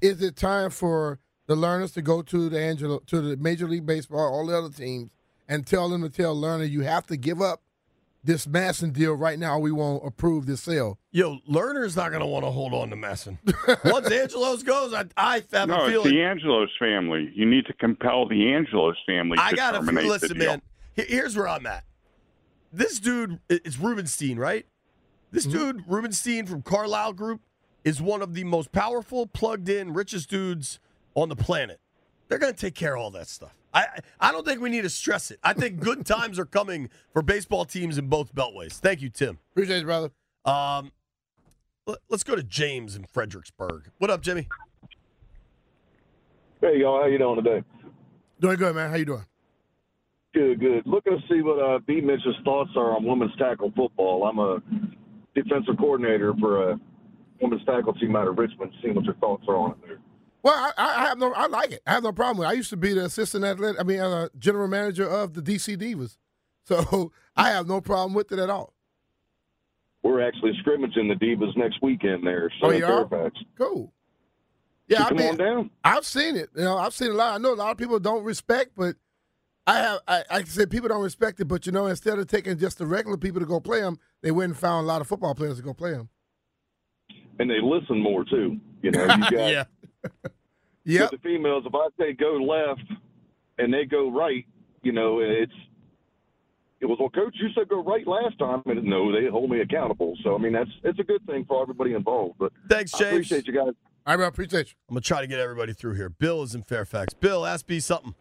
is 0.02 0.22
it 0.22 0.36
time 0.36 0.70
for 0.70 1.20
the 1.48 1.56
Lerners 1.56 1.94
to 1.94 2.02
go 2.02 2.22
to 2.22 2.50
the 2.50 2.60
Angelo 2.60 3.00
to 3.08 3.22
the 3.22 3.38
Major 3.38 3.68
League 3.68 3.86
Baseball, 3.86 4.20
all 4.20 4.46
the 4.46 4.58
other 4.58 4.70
teams, 4.70 5.10
and 5.48 5.66
tell 5.66 5.90
them 5.90 6.02
to 6.02 6.10
tell 6.10 6.36
Lerner 6.36 6.70
you 6.70 6.82
have 6.82 7.06
to 7.08 7.18
give 7.18 7.42
up 7.42 7.62
this 8.24 8.46
MASN 8.46 8.94
deal 8.94 9.14
right 9.14 9.38
now. 9.40 9.58
We 9.60 9.72
won't 9.72 10.06
approve 10.06 10.46
this 10.46 10.62
sale. 10.62 11.00
Yo, 11.12 11.40
Lerner's 11.50 11.96
not 11.96 12.10
going 12.10 12.22
to 12.22 12.28
want 12.28 12.46
to 12.46 12.52
hold 12.52 12.74
on 12.74 12.90
to 12.92 12.96
MASN. 12.96 13.38
Once 13.92 14.12
Angelos 14.12 14.64
goes, 14.64 14.94
I, 14.94 15.06
I 15.18 15.44
have 15.52 15.68
no, 15.70 15.76
a 15.76 15.84
it's 15.86 15.92
feeling. 15.92 16.14
the 16.16 16.22
Angelos 16.24 16.70
family. 16.80 17.32
You 17.36 17.46
need 17.46 17.66
to 17.66 17.74
compel 17.74 18.28
the 18.28 18.54
Angelos 18.54 18.96
family 19.06 19.38
I 19.40 19.50
to 19.50 19.56
got 19.56 19.72
to 19.72 19.80
terminate 19.80 20.06
listen, 20.06 20.28
the 20.30 20.36
deal. 20.36 20.50
man. 20.52 20.62
He- 20.96 21.04
Here's 21.04 21.36
where 21.36 21.48
I'm 21.50 21.66
at. 21.66 21.84
This 22.72 23.00
dude 23.00 23.40
is 23.50 23.78
Rubenstein, 23.78 24.38
right? 24.40 24.66
This 25.32 25.46
Mm-hmm. 25.46 25.58
dude, 25.58 25.84
Rubenstein 25.88 26.46
from 26.46 26.62
Carlyle 26.62 27.12
Group, 27.14 27.42
is 27.84 28.02
one 28.02 28.22
of 28.22 28.34
the 28.34 28.44
most 28.46 28.72
powerful, 28.72 29.28
plugged 29.28 29.68
in, 29.68 29.94
richest 29.94 30.30
dudes 30.30 30.80
on 31.16 31.28
the 31.28 31.36
planet. 31.36 31.81
They're 32.32 32.40
going 32.40 32.54
to 32.54 32.58
take 32.58 32.76
care 32.76 32.96
of 32.96 33.02
all 33.02 33.12
that 33.12 33.28
stuff. 33.28 33.54
I 33.74 33.88
I 34.18 34.32
don't 34.32 34.46
think 34.46 34.62
we 34.62 34.70
need 34.70 34.84
to 34.84 34.90
stress 34.90 35.32
it. 35.32 35.40
I 35.44 35.52
think 35.52 35.82
good 35.82 36.06
times 36.06 36.40
are 36.40 36.46
coming 36.46 36.90
for 37.12 37.22
baseball 37.22 37.66
teams 37.66 37.98
in 37.98 38.08
both 38.08 38.34
beltways. 38.34 38.80
Thank 38.80 39.02
you, 39.02 39.10
Tim. 39.10 39.38
Appreciate 39.52 39.80
it, 39.80 39.86
brother. 39.86 40.12
Um, 40.46 40.94
let, 41.86 41.98
us 42.10 42.24
go 42.24 42.38
to 42.38 42.44
James 42.44 42.96
in 42.96 43.04
Fredericksburg. 43.04 43.92
What 43.98 44.10
up, 44.10 44.22
Jimmy? 44.22 44.48
Hey 46.62 46.80
y'all, 46.80 47.02
how 47.02 47.08
you 47.08 47.18
doing 47.18 47.44
today? 47.44 47.66
Doing 48.40 48.56
good, 48.56 48.76
man. 48.76 48.90
How 48.92 48.96
you 48.96 49.04
doing? 49.04 49.26
Good, 50.34 50.62
good. 50.62 50.88
Looking 50.88 51.18
to 51.18 51.24
see 51.28 51.42
what 51.42 51.62
uh, 51.62 51.80
B. 51.80 52.00
Mitch's 52.00 52.38
thoughts 52.46 52.70
are 52.78 52.96
on 52.96 53.04
women's 53.04 53.36
tackle 53.36 53.74
football. 53.76 54.24
I'm 54.24 54.40
a 54.40 54.64
defensive 55.36 55.76
coordinator 55.78 56.34
for 56.40 56.72
a 56.72 56.80
women's 57.42 57.66
tackle 57.66 57.92
team 57.92 58.16
out 58.16 58.30
of 58.30 58.38
Richmond. 58.38 58.72
Seeing 58.82 58.96
what 58.96 59.04
your 59.04 59.16
thoughts 59.16 59.44
are 59.50 59.58
on 59.58 59.72
it 59.72 59.78
there. 59.86 60.00
Well, 60.44 60.56
I, 60.56 60.74
I 60.78 61.06
have 61.08 61.18
no, 61.20 61.34
I 61.34 61.48
like 61.48 61.72
it. 61.72 61.82
I 61.86 61.92
have 61.94 62.04
no 62.04 62.12
problem 62.12 62.38
with 62.40 62.48
it. 62.48 62.52
I 62.52 62.54
used 62.54 62.70
to 62.72 62.78
be 62.78 62.94
the 62.94 63.06
assistant 63.06 63.44
athletic, 63.46 63.80
I 63.80 63.84
mean, 63.84 64.00
uh, 64.00 64.30
general 64.40 64.68
manager 64.68 65.08
of 65.08 65.34
the 65.34 65.42
DC 65.42 65.78
Divas, 65.78 66.18
so 66.64 67.12
I 67.36 67.50
have 67.50 67.68
no 67.68 67.82
problem 67.82 68.14
with 68.14 68.32
it 68.32 68.40
at 68.40 68.50
all. 68.50 68.74
We're 70.04 70.22
actually 70.28 70.54
scrimmaging 70.62 71.08
the 71.08 71.14
Divas 71.16 71.56
next 71.56 71.80
weekend 71.82 72.26
there. 72.26 72.52
So 72.60 72.68
Oh, 72.68 72.72
you 72.72 72.86
are? 72.86 73.08
Fairfax. 73.08 73.40
Cool. 73.58 73.94
Yeah, 74.88 74.98
So 75.00 75.04
I 75.04 75.08
come 75.10 75.18
mean, 75.18 75.30
on 75.30 75.38
down. 75.38 75.70
I've 75.84 76.06
seen 76.06 76.36
it. 76.36 76.50
You 76.56 76.64
know, 76.64 76.78
I've 76.78 76.94
seen 76.94 77.12
a 77.12 77.14
lot. 77.14 77.36
I 77.36 77.38
know 77.38 77.54
a 77.54 77.56
lot 77.56 77.72
of 77.72 77.78
people 77.78 78.00
don't 78.00 78.24
respect, 78.24 78.72
but 78.76 78.96
I 79.68 79.78
have. 79.78 80.00
I, 80.08 80.24
I 80.30 80.44
said 80.44 80.72
people 80.72 80.90
don't 80.90 81.04
respect 81.04 81.40
it, 81.40 81.46
but 81.46 81.68
you 81.68 81.72
know, 81.72 81.86
instead 81.86 82.18
of 82.18 82.26
taking 82.28 82.58
just 82.58 82.80
the 82.80 82.88
regular 82.88 83.16
people 83.16 83.40
to 83.40 83.46
go 83.46 83.60
play 83.60 83.80
them, 83.82 84.00
they 84.24 84.32
went 84.32 84.50
and 84.50 84.60
found 84.60 84.86
a 84.86 84.88
lot 84.88 85.02
of 85.02 85.08
football 85.08 85.36
players 85.36 85.58
to 85.58 85.64
go 85.64 85.74
play 85.74 85.92
them. 85.92 86.10
And 87.40 87.50
they 87.50 87.62
listen 87.62 88.02
more 88.02 88.26
too. 88.26 88.60
You 88.82 88.92
know, 88.92 89.04
you 89.04 89.08
got 89.20 89.32
yeah. 89.32 89.64
Yep. 90.84 91.12
with 91.12 91.22
the 91.22 91.30
females. 91.30 91.64
If 91.68 91.76
I 91.76 91.88
say 92.00 92.14
go 92.14 92.38
left 92.38 92.82
and 93.60 93.72
they 93.72 93.86
go 93.86 94.10
right, 94.10 94.46
you 94.82 94.92
know, 94.92 95.20
it's 95.20 95.54
it 96.80 96.88
was 96.88 96.98
well, 97.00 97.10
coach. 97.10 97.36
You 97.40 97.50
said 97.54 97.70
go 97.70 97.84
right 97.84 98.08
last 98.08 98.40
time, 98.40 98.64
and 98.66 98.84
no, 98.84 99.12
they 99.12 99.28
hold 99.28 99.52
me 99.52 99.62
accountable. 99.62 100.18
So 100.24 100.34
I 100.34 100.40
mean, 100.40 100.54
that's 100.54 100.72
it's 100.84 101.00
a 101.00 101.04
good 101.04 101.24
thing 101.28 101.46
for 101.46 101.62
everybody 101.62 101.94
involved. 101.94 102.40
But 102.40 102.52
Thanks, 102.68 103.00
I 103.00 103.10
appreciate 103.10 103.46
you 103.46 103.54
guys. 103.54 103.74
I 104.08 104.16
appreciate 104.16 104.70
you. 104.70 104.74
I'm 104.90 104.96
gonna 104.96 105.02
try 105.02 105.22
to 105.22 105.28
get 105.28 105.40
everybody 105.40 105.74
through 105.74 105.94
here. 105.94 106.10
Bill 106.10 106.42
is 106.42 106.56
in 106.56 106.64
Fairfax. 106.64 107.14
Bill, 107.14 107.46
ask 107.46 107.70
me 107.70 107.80
something. 107.80 108.16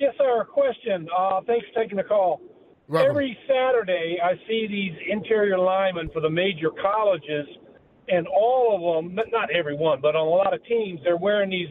Yes, 0.00 0.14
sir. 0.16 0.44
Question. 0.44 1.06
Uh, 1.16 1.42
thanks 1.46 1.66
for 1.72 1.82
taking 1.82 1.98
the 1.98 2.04
call. 2.04 2.40
Welcome. 2.88 3.10
Every 3.10 3.36
Saturday, 3.46 4.16
I 4.24 4.34
see 4.48 4.66
these 4.66 4.96
interior 5.10 5.58
linemen 5.58 6.08
for 6.14 6.20
the 6.20 6.30
major 6.30 6.70
colleges, 6.70 7.46
and 8.10 8.26
all 8.28 8.98
of 8.98 9.04
them, 9.04 9.14
not- 9.30 9.50
every 9.50 9.74
one, 9.74 10.00
but 10.00 10.16
on 10.16 10.26
a 10.26 10.30
lot 10.30 10.54
of 10.54 10.64
teams, 10.64 11.00
they're 11.04 11.16
wearing 11.16 11.50
these 11.50 11.70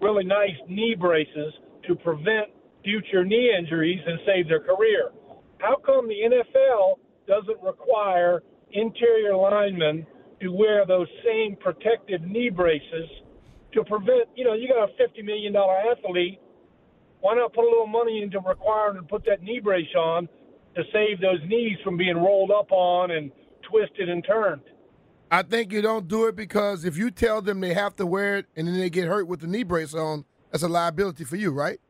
really 0.00 0.24
nice 0.24 0.56
knee 0.68 0.94
braces 0.94 1.54
to 1.84 1.94
prevent 1.96 2.48
future 2.84 3.24
knee 3.24 3.54
injuries 3.56 4.00
and 4.06 4.20
save 4.26 4.48
their 4.48 4.60
career. 4.60 5.12
How 5.58 5.76
come 5.76 6.08
the 6.08 6.22
NFL 6.22 6.98
doesn't 7.26 7.62
require 7.62 8.42
interior 8.72 9.36
linemen 9.36 10.06
to 10.40 10.52
wear 10.52 10.86
those 10.86 11.08
same 11.24 11.56
protective 11.56 12.22
knee 12.22 12.50
braces 12.50 13.08
to 13.72 13.84
prevent, 13.84 14.28
you 14.36 14.44
know, 14.44 14.54
you 14.54 14.68
got 14.68 14.90
a 14.90 14.92
$50 14.94 15.24
million 15.24 15.54
athlete 15.56 16.40
why 17.20 17.34
not 17.34 17.52
put 17.54 17.64
a 17.64 17.70
little 17.70 17.86
money 17.86 18.22
into 18.22 18.38
requiring 18.40 18.96
to 18.96 19.02
put 19.02 19.24
that 19.26 19.42
knee 19.42 19.60
brace 19.60 19.94
on 19.96 20.28
to 20.76 20.82
save 20.92 21.20
those 21.20 21.40
knees 21.48 21.78
from 21.84 21.96
being 21.96 22.16
rolled 22.16 22.50
up 22.50 22.70
on 22.70 23.10
and 23.12 23.32
twisted 23.70 24.08
and 24.08 24.24
turned? 24.24 24.62
I 25.30 25.42
think 25.42 25.72
you 25.72 25.82
don't 25.82 26.06
do 26.06 26.26
it 26.26 26.36
because 26.36 26.84
if 26.84 26.96
you 26.96 27.10
tell 27.10 27.42
them 27.42 27.60
they 27.60 27.74
have 27.74 27.96
to 27.96 28.06
wear 28.06 28.36
it 28.38 28.46
and 28.56 28.68
then 28.68 28.78
they 28.78 28.90
get 28.90 29.08
hurt 29.08 29.26
with 29.26 29.40
the 29.40 29.46
knee 29.48 29.64
brace 29.64 29.92
on, 29.94 30.24
that's 30.52 30.62
a 30.62 30.68
liability 30.68 31.24
for 31.24 31.36
you, 31.36 31.50
right? 31.50 31.80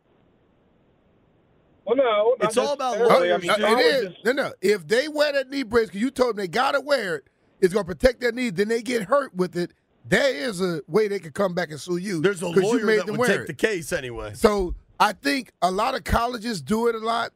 Well, 1.85 1.97
no, 1.97 2.37
It's 2.41 2.57
all 2.57 2.73
about 2.73 2.99
necessarily. 2.99 3.29
lawyers, 3.29 3.49
oh, 3.49 3.53
I 3.55 3.59
mean, 3.59 3.79
it 3.79 3.81
is. 3.85 4.03
colleges- 4.03 4.19
No, 4.25 4.33
no. 4.33 4.53
If 4.61 4.89
they 4.89 5.07
wear 5.09 5.33
that 5.35 5.51
knee 5.51 5.63
brace 5.63 5.87
because 5.87 6.01
you 6.01 6.11
told 6.11 6.31
them 6.31 6.37
they 6.39 6.49
got 6.49 6.73
to 6.73 6.81
wear 6.81 7.17
it, 7.17 7.25
it's 7.61 7.73
going 7.73 7.85
to 7.87 7.89
protect 7.95 8.21
their 8.21 8.33
knee, 8.33 8.51
then 8.51 8.69
they 8.69 8.83
get 8.83 9.03
hurt 9.05 9.35
with 9.35 9.57
it. 9.57 9.73
There 10.09 10.35
is 10.35 10.61
a 10.61 10.81
way 10.89 11.07
they 11.09 11.19
could 11.19 11.35
come 11.35 11.55
back 11.55 11.71
and 11.71 11.81
sue 11.81 11.97
you. 11.99 12.21
There's 12.23 12.43
a 12.43 12.47
'cause 12.47 12.57
you 12.57 12.63
lawyer 12.63 12.85
made 12.87 12.99
that 13.01 13.07
them 13.07 13.17
would 13.19 13.29
take 13.29 13.41
it. 13.41 13.47
the 13.47 13.55
case 13.55 13.93
anyway. 13.93 14.33
So 14.35 14.75
I 14.99 15.13
think 15.13 15.53
a 15.63 15.71
lot 15.71 15.95
of 15.95 16.05
colleges 16.05 16.61
do 16.61 16.89
it 16.89 16.95
a 16.95 16.99
lot. 16.99 17.33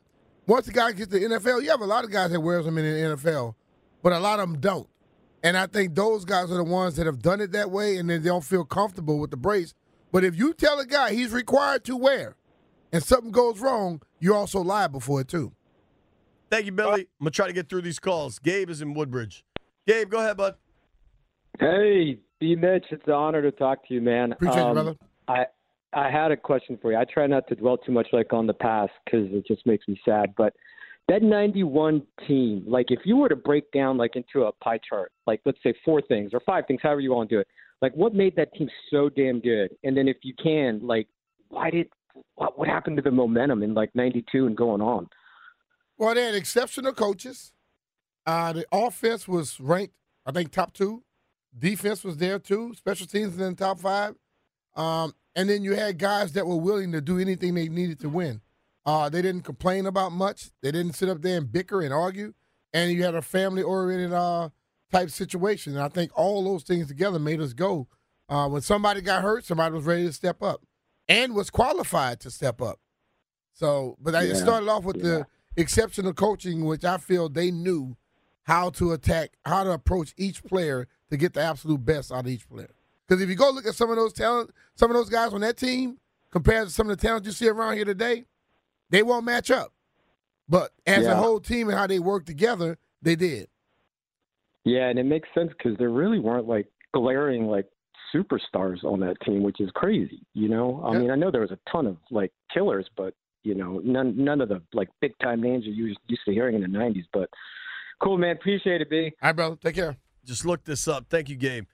Once 0.47 0.67
a 0.69 0.73
guy 0.73 0.93
gets 0.93 1.13
to 1.13 1.19
the 1.19 1.25
NFL, 1.25 1.61
you 1.63 1.71
have 1.71 1.81
a 1.81 1.87
lot 1.87 2.05
of 2.05 2.11
guys 2.11 2.31
that 2.33 2.41
wears 2.41 2.65
them 2.65 2.77
in 2.79 2.85
the 2.85 3.01
NFL, 3.17 3.55
but 4.03 4.13
a 4.13 4.19
lot 4.19 4.41
of 4.41 4.49
them 4.51 4.59
don't. 4.61 4.89
And 5.43 5.57
I 5.57 5.67
think 5.67 5.95
those 5.95 6.25
guys 6.25 6.51
are 6.51 6.57
the 6.57 6.65
ones 6.65 6.97
that 6.97 7.07
have 7.07 7.23
done 7.23 7.41
it 7.41 7.53
that 7.53 7.71
way, 7.71 7.97
and 7.97 8.11
then 8.11 8.23
they 8.23 8.29
don't 8.29 8.45
feel 8.45 8.65
comfortable 8.65 9.19
with 9.19 9.31
the 9.31 9.37
brace. 9.37 9.75
But 10.13 10.25
if 10.25 10.37
you 10.37 10.53
tell 10.53 10.79
a 10.79 10.87
guy 10.87 11.13
he's 11.13 11.33
required 11.33 11.85
to 11.85 11.97
wear, 11.97 12.37
and 12.93 13.03
something 13.03 13.31
goes 13.31 13.61
wrong, 13.61 14.03
you're 14.19 14.37
also 14.37 14.61
liable 14.61 15.01
for 15.01 15.21
it 15.21 15.29
too. 15.29 15.53
Thank 16.51 16.67
you, 16.67 16.73
Billy. 16.73 17.03
I'm 17.03 17.25
gonna 17.25 17.31
try 17.31 17.47
to 17.47 17.53
get 17.53 17.69
through 17.69 17.83
these 17.83 18.01
calls. 18.01 18.39
Gabe 18.39 18.69
is 18.71 18.83
in 18.83 18.93
Woodbridge. 18.93 19.45
Gabe, 19.87 20.11
go 20.11 20.19
ahead, 20.19 20.37
bud. 20.37 20.57
Hey, 21.59 22.19
B. 22.41 22.57
Mitch, 22.57 22.87
it's 22.91 23.07
an 23.07 23.13
honor 23.13 23.43
to 23.43 23.53
talk 23.53 23.87
to 23.89 23.95
you, 23.95 24.01
man. 24.01 24.33
Appreciate 24.33 24.57
you, 24.57 24.67
Um, 24.67 24.75
brother. 24.75 24.97
I 25.29 25.47
I 25.93 26.11
had 26.11 26.31
a 26.33 26.37
question 26.37 26.79
for 26.81 26.93
you. 26.93 26.99
I 26.99 27.05
try 27.05 27.27
not 27.27 27.49
to 27.49 27.55
dwell 27.55 27.79
too 27.79 27.93
much 27.93 28.09
like 28.13 28.33
on 28.33 28.47
the 28.47 28.55
past 28.55 28.93
because 29.05 29.29
it 29.33 29.47
just 29.47 29.65
makes 29.67 29.87
me 29.89 30.01
sad. 30.05 30.35
But 30.37 30.55
that 31.11 31.23
'91 31.23 32.03
team, 32.29 32.65
like 32.69 32.87
if 32.91 33.01
you 33.05 33.17
were 33.17 33.29
to 33.29 33.35
break 33.35 33.71
down 33.73 33.97
like 33.97 34.15
into 34.15 34.47
a 34.47 34.53
pie 34.53 34.79
chart, 34.89 35.11
like 35.27 35.41
let's 35.45 35.59
say 35.61 35.75
four 35.85 36.01
things 36.01 36.31
or 36.33 36.41
five 36.47 36.65
things, 36.69 36.81
however 36.83 37.01
you 37.01 37.11
want 37.11 37.29
to 37.29 37.35
do 37.35 37.41
it, 37.41 37.49
like 37.83 37.93
what 37.95 38.15
made 38.15 38.37
that 38.37 38.55
team 38.55 38.69
so 38.91 39.09
damn 39.09 39.41
good? 39.41 39.71
And 39.83 39.97
then 39.97 40.07
if 40.07 40.19
you 40.23 40.35
can, 40.41 40.81
like, 40.87 41.09
why 41.49 41.71
did 41.71 41.89
what 42.37 42.57
what 42.57 42.69
happened 42.69 42.97
to 42.97 43.03
the 43.03 43.11
momentum 43.11 43.65
in 43.65 43.75
like 43.75 43.91
'92 43.95 44.47
and 44.47 44.57
going 44.57 44.81
on? 44.81 45.09
Well, 45.99 46.15
they 46.15 46.23
had 46.23 46.37
exceptional 46.37 46.93
coaches. 46.93 47.53
Uh, 48.25 48.53
the 48.53 48.67
offense 48.71 49.27
was 49.27 49.59
ranked, 49.59 49.95
I 50.25 50.31
think, 50.31 50.53
top 50.53 50.73
two. 50.73 51.03
Defense 51.59 52.05
was 52.05 52.19
there 52.19 52.39
too. 52.39 52.73
Special 52.77 53.09
teams 53.09 53.35
in 53.35 53.51
the 53.51 53.55
top 53.57 53.81
five. 53.81 54.15
Um, 54.77 55.13
and 55.35 55.51
then 55.51 55.65
you 55.65 55.75
had 55.75 55.99
guys 55.99 56.33
that 56.35 56.47
were 56.47 56.57
willing 56.57 56.93
to 56.93 57.01
do 57.01 57.19
anything 57.19 57.55
they 57.55 57.69
needed 57.69 57.99
to 58.01 58.09
win. 58.09 58.41
Uh, 58.87 59.09
they 59.09 59.23
didn't 59.23 59.43
complain 59.43 59.87
about 59.87 60.13
much. 60.13 60.51
They 60.63 60.71
didn't 60.71 60.95
sit 60.95 61.09
up 61.09 61.21
there 61.23 61.37
and 61.39 61.51
bicker 61.51 61.83
and 61.83 61.93
argue. 61.93 62.33
And 62.73 62.91
you 62.93 63.05
had 63.05 63.15
a 63.15 63.23
family 63.23 63.63
oriented 63.63 64.13
uh, 64.13 64.51
type 64.91 65.11
situation. 65.11 65.75
And 65.75 65.83
I 65.83 65.89
think 65.89 66.11
all 66.17 66.43
those 66.45 66.63
things 66.63 66.87
together 66.89 67.19
made 67.19 67.41
us 67.41 67.53
go. 67.53 67.89
Uh, 68.29 68.49
when 68.49 68.63
somebody 68.63 69.01
got 69.01 69.23
hurt, 69.23 69.45
somebody 69.45 69.75
was 69.75 69.85
ready 69.85 70.07
to 70.07 70.13
step 70.13 70.43
up 70.43 70.63
and 71.09 71.35
was 71.35 71.51
qualified 71.51 72.21
to 72.21 72.31
step 72.31 72.63
up. 72.63 72.79
So, 73.53 73.97
but 74.01 74.15
I, 74.15 74.23
it 74.23 74.37
started 74.37 74.69
off 74.69 74.85
with 74.85 74.97
Yeah. 74.97 75.03
the 75.03 75.27
exceptional 75.57 76.15
coaching, 76.15 76.65
which 76.65 76.85
I 76.85 76.97
feel 76.99 77.29
they 77.29 77.51
knew 77.51 77.97
how 78.45 78.71
to 78.71 78.93
attack, 78.93 79.33
how 79.45 79.65
to 79.65 79.73
approach 79.73 80.15
each 80.17 80.43
player 80.45 80.87
to 81.11 81.17
get 81.17 81.35
the 81.35 81.43
absolute 81.43 81.85
best 81.85 82.11
out 82.13 82.21
of 82.21 82.29
each 82.29 82.49
player. 82.49 82.71
Because 83.07 83.21
if 83.21 83.29
you 83.29 83.35
go 83.35 83.51
look 83.51 83.67
at 83.67 83.75
some 83.75 83.91
of 83.91 83.97
those 83.97 84.13
talent, 84.13 84.51
some 84.77 84.91
of 84.91 84.97
those 84.97 85.11
guys 85.11 85.35
on 85.35 85.41
that 85.41 85.57
team 85.57 85.99
compared 86.31 86.69
to 86.69 86.73
some 86.73 86.89
of 86.89 86.97
the 86.97 87.07
talent 87.07 87.27
you 87.27 87.33
see 87.33 87.49
around 87.49 87.75
here 87.75 87.85
today, 87.85 88.25
they 88.91 89.03
won't 89.03 89.25
match 89.25 89.51
up. 89.51 89.73
But 90.49 90.73
as 90.87 91.07
a 91.07 91.17
whole 91.17 91.41
team 91.41 91.69
and 91.69 91.79
how 91.79 91.87
they 91.87 91.99
work 92.01 92.27
together, 92.27 92.77
they 93.03 93.15
did. 93.17 93.49
Yeah, 94.65 94.89
and 94.89 94.99
it 94.99 95.05
makes 95.05 95.29
sense 95.35 95.51
because 95.57 95.79
there 95.79 95.91
really 95.91 96.19
weren't 96.19 96.47
like 96.47 96.67
glaring 96.93 97.47
like 97.47 97.67
superstars 98.15 98.83
on 98.85 99.01
that 99.01 99.17
team, 99.25 99.43
which 99.43 99.61
is 99.61 99.71
crazy. 99.75 100.27
You 100.35 100.49
know, 100.49 100.83
I 100.85 100.93
Yeah. 100.93 100.99
mean, 100.99 101.11
I 101.13 101.15
know 101.15 101.31
there 101.31 101.41
was 101.43 101.53
a 101.53 101.59
ton 101.71 101.87
of 101.87 101.97
like 102.11 102.33
killers, 102.53 102.89
but 102.97 103.15
you 103.43 103.55
know, 103.55 103.81
none 103.85 104.23
none 104.23 104.41
of 104.41 104.49
the 104.49 104.61
like 104.75 104.89
big 105.01 105.13
time 105.23 105.41
names 105.41 105.65
you 105.65 105.73
used 105.73 106.01
used 106.09 106.23
to 106.27 106.33
hearing 106.33 106.57
in 106.57 106.61
the 106.61 106.69
'90s. 106.69 107.07
But 107.13 107.31
cool, 108.03 108.19
man. 108.19 108.37
Appreciate 108.37 108.81
it, 108.83 108.91
B. 108.91 109.13
All 109.23 109.29
right, 109.29 109.37
brother. 109.37 109.57
Take 109.63 109.77
care. 109.77 109.97
Just 110.25 110.45
look 110.45 110.65
this 110.65 110.87
up. 110.87 111.07
Thank 111.09 111.29
you, 111.31 111.37
Gabe. 111.37 111.65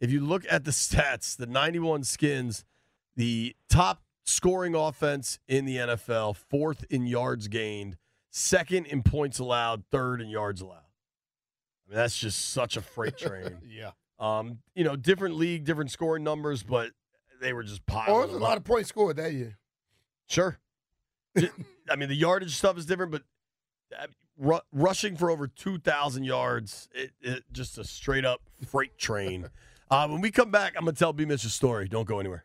If 0.00 0.10
you 0.10 0.20
look 0.20 0.44
at 0.50 0.64
the 0.64 0.72
stats, 0.72 1.36
the 1.36 1.46
91 1.46 2.02
skins, 2.02 2.64
the 3.14 3.54
top 3.68 4.02
scoring 4.24 4.74
offense 4.74 5.38
in 5.48 5.64
the 5.64 5.76
NFL, 5.76 6.36
fourth 6.36 6.84
in 6.90 7.06
yards 7.06 7.48
gained, 7.48 7.96
second 8.30 8.86
in 8.86 9.02
points 9.02 9.38
allowed, 9.38 9.84
third 9.90 10.20
in 10.20 10.28
yards 10.28 10.60
allowed. 10.60 10.76
I 11.86 11.90
mean, 11.90 11.96
that's 11.96 12.18
just 12.18 12.50
such 12.50 12.76
a 12.76 12.82
freight 12.82 13.16
train. 13.18 13.58
yeah. 13.66 13.90
Um, 14.18 14.58
you 14.74 14.84
know, 14.84 14.94
different 14.94 15.36
league, 15.36 15.64
different 15.64 15.90
scoring 15.90 16.22
numbers, 16.22 16.62
but 16.62 16.90
they 17.40 17.52
were 17.52 17.64
just 17.64 17.84
piling. 17.86 18.08
Oh, 18.08 18.20
there's 18.20 18.34
a 18.34 18.38
lot 18.38 18.56
of 18.56 18.64
points 18.64 18.88
scored 18.88 19.16
that 19.16 19.32
year. 19.32 19.58
Sure. 20.28 20.58
I 21.90 21.96
mean, 21.96 22.08
the 22.08 22.14
yardage 22.14 22.56
stuff 22.56 22.78
is 22.78 22.86
different, 22.86 23.10
but 23.10 23.22
uh, 23.98 24.06
ru- 24.38 24.60
rushing 24.72 25.16
for 25.16 25.30
over 25.30 25.48
2,000 25.48 26.24
yards, 26.24 26.88
it, 26.94 27.10
it 27.20 27.44
just 27.52 27.78
a 27.78 27.84
straight 27.84 28.24
up 28.24 28.42
freight 28.64 28.96
train. 28.96 29.48
uh, 29.90 30.06
when 30.06 30.20
we 30.20 30.30
come 30.30 30.50
back, 30.50 30.74
I'm 30.76 30.84
going 30.84 30.94
to 30.94 30.98
tell 30.98 31.12
B. 31.12 31.24
Mitch's 31.24 31.52
story. 31.52 31.88
Don't 31.88 32.06
go 32.06 32.20
anywhere. 32.20 32.44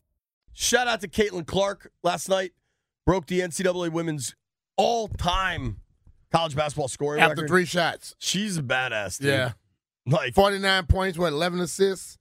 Shout 0.61 0.87
out 0.87 1.01
to 1.01 1.07
Caitlin 1.07 1.45
Clark 1.47 1.91
last 2.03 2.29
night. 2.29 2.51
Broke 3.05 3.25
the 3.25 3.39
NCAA 3.39 3.89
women's 3.91 4.35
all 4.77 5.07
time 5.07 5.77
college 6.31 6.55
basketball 6.55 6.87
scoring 6.87 7.19
After 7.21 7.35
record. 7.35 7.47
three 7.49 7.65
shots. 7.65 8.15
She's 8.19 8.57
a 8.57 8.61
badass, 8.63 9.19
dude. 9.19 9.29
Yeah. 9.31 9.51
Like 10.05 10.35
49 10.35 10.85
points, 10.85 11.17
what, 11.17 11.33
11 11.33 11.59
assists? 11.61 12.17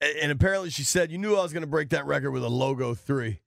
And 0.00 0.30
apparently 0.30 0.70
she 0.70 0.84
said, 0.84 1.10
You 1.10 1.18
knew 1.18 1.34
I 1.34 1.42
was 1.42 1.52
going 1.52 1.62
to 1.62 1.66
break 1.68 1.88
that 1.90 2.06
record 2.06 2.30
with 2.30 2.44
a 2.44 2.48
logo 2.48 2.94
three. 2.94 3.40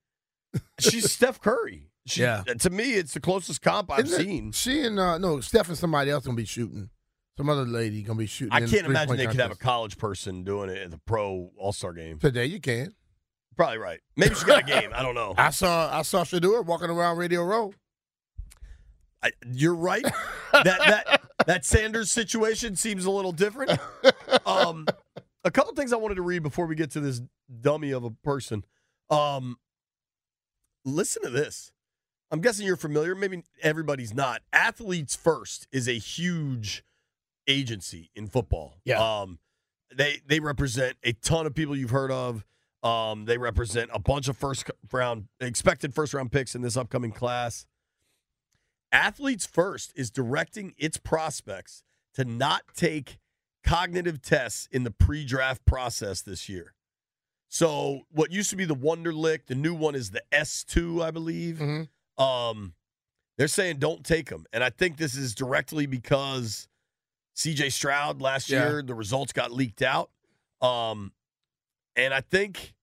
She's 0.78 1.10
Steph 1.12 1.40
Curry. 1.40 1.88
She, 2.04 2.20
Yeah. 2.20 2.42
To 2.42 2.68
me, 2.68 2.92
it's 2.94 3.14
the 3.14 3.20
closest 3.20 3.62
comp 3.62 3.90
I've 3.90 4.04
Isn't 4.04 4.20
it- 4.20 4.24
seen. 4.24 4.52
She 4.52 4.82
and, 4.82 4.98
uh, 5.00 5.16
no, 5.16 5.40
Steph 5.40 5.68
and 5.68 5.78
somebody 5.78 6.10
else 6.10 6.26
going 6.26 6.36
to 6.36 6.42
be 6.42 6.46
shooting. 6.46 6.90
Some 7.38 7.48
other 7.48 7.64
lady 7.64 8.02
going 8.02 8.18
to 8.18 8.22
be 8.22 8.26
shooting. 8.26 8.52
I 8.52 8.60
can't 8.66 8.84
imagine 8.86 9.16
they 9.16 9.26
could 9.26 9.40
have 9.40 9.52
a 9.52 9.56
college 9.56 9.96
person 9.96 10.44
doing 10.44 10.68
it 10.68 10.76
at 10.76 10.90
the 10.90 10.98
pro 11.06 11.50
all 11.56 11.72
star 11.72 11.94
game. 11.94 12.18
Today 12.18 12.44
you 12.44 12.60
can. 12.60 12.92
Probably 13.56 13.78
right. 13.78 14.00
Maybe 14.16 14.34
she 14.34 14.44
got 14.44 14.60
a 14.60 14.66
game. 14.66 14.90
I 14.94 15.02
don't 15.02 15.14
know. 15.14 15.34
I 15.38 15.50
saw 15.50 15.96
I 15.96 16.02
saw 16.02 16.24
Shedeur 16.24 16.64
walking 16.64 16.90
around 16.90 17.18
Radio 17.18 17.44
Row. 17.44 17.74
I, 19.22 19.32
you're 19.52 19.74
right. 19.74 20.04
that 20.52 20.64
that 20.64 21.22
that 21.46 21.64
Sanders 21.64 22.10
situation 22.10 22.76
seems 22.76 23.04
a 23.04 23.10
little 23.10 23.32
different. 23.32 23.78
Um, 24.46 24.86
a 25.44 25.50
couple 25.50 25.74
things 25.74 25.92
I 25.92 25.96
wanted 25.96 26.16
to 26.16 26.22
read 26.22 26.42
before 26.42 26.66
we 26.66 26.74
get 26.74 26.90
to 26.92 27.00
this 27.00 27.20
dummy 27.60 27.90
of 27.90 28.04
a 28.04 28.10
person. 28.10 28.64
Um, 29.10 29.58
listen 30.84 31.22
to 31.22 31.30
this. 31.30 31.72
I'm 32.30 32.40
guessing 32.40 32.66
you're 32.66 32.76
familiar. 32.76 33.14
Maybe 33.14 33.42
everybody's 33.62 34.14
not. 34.14 34.40
Athletes 34.52 35.14
First 35.14 35.68
is 35.70 35.86
a 35.86 35.98
huge 35.98 36.82
agency 37.46 38.10
in 38.14 38.26
football. 38.26 38.78
Yeah. 38.84 39.20
Um, 39.20 39.38
they 39.94 40.20
they 40.26 40.40
represent 40.40 40.96
a 41.02 41.12
ton 41.12 41.46
of 41.46 41.54
people 41.54 41.76
you've 41.76 41.90
heard 41.90 42.10
of. 42.10 42.44
Um, 42.82 43.26
they 43.26 43.38
represent 43.38 43.90
a 43.92 43.98
bunch 44.00 44.26
of 44.28 44.36
first 44.36 44.68
round 44.92 45.28
expected 45.40 45.94
first 45.94 46.14
round 46.14 46.32
picks 46.32 46.54
in 46.54 46.62
this 46.62 46.76
upcoming 46.76 47.12
class. 47.12 47.66
Athletes 48.90 49.46
First 49.46 49.92
is 49.96 50.10
directing 50.10 50.74
its 50.76 50.98
prospects 50.98 51.82
to 52.14 52.24
not 52.24 52.62
take 52.74 53.18
cognitive 53.64 54.20
tests 54.20 54.68
in 54.70 54.84
the 54.84 54.90
pre 54.90 55.24
draft 55.24 55.64
process 55.64 56.20
this 56.22 56.48
year. 56.48 56.74
So, 57.48 58.02
what 58.10 58.32
used 58.32 58.50
to 58.50 58.56
be 58.56 58.64
the 58.64 58.74
Wonderlic, 58.74 59.46
the 59.46 59.54
new 59.54 59.74
one 59.74 59.94
is 59.94 60.10
the 60.10 60.22
S2, 60.32 61.02
I 61.04 61.10
believe. 61.10 61.60
Um, 62.18 62.74
they're 63.38 63.48
saying 63.48 63.78
don't 63.78 64.04
take 64.04 64.28
them. 64.28 64.44
And 64.52 64.62
I 64.64 64.70
think 64.70 64.96
this 64.96 65.14
is 65.14 65.34
directly 65.34 65.86
because 65.86 66.68
CJ 67.36 67.70
Stroud 67.72 68.20
last 68.20 68.48
Yeah. 68.50 68.68
year, 68.68 68.82
the 68.82 68.94
results 68.94 69.32
got 69.32 69.52
leaked 69.52 69.82
out. 69.82 70.10
Um, 70.60 71.12
and 71.96 72.12
I 72.14 72.20
think. 72.20 72.74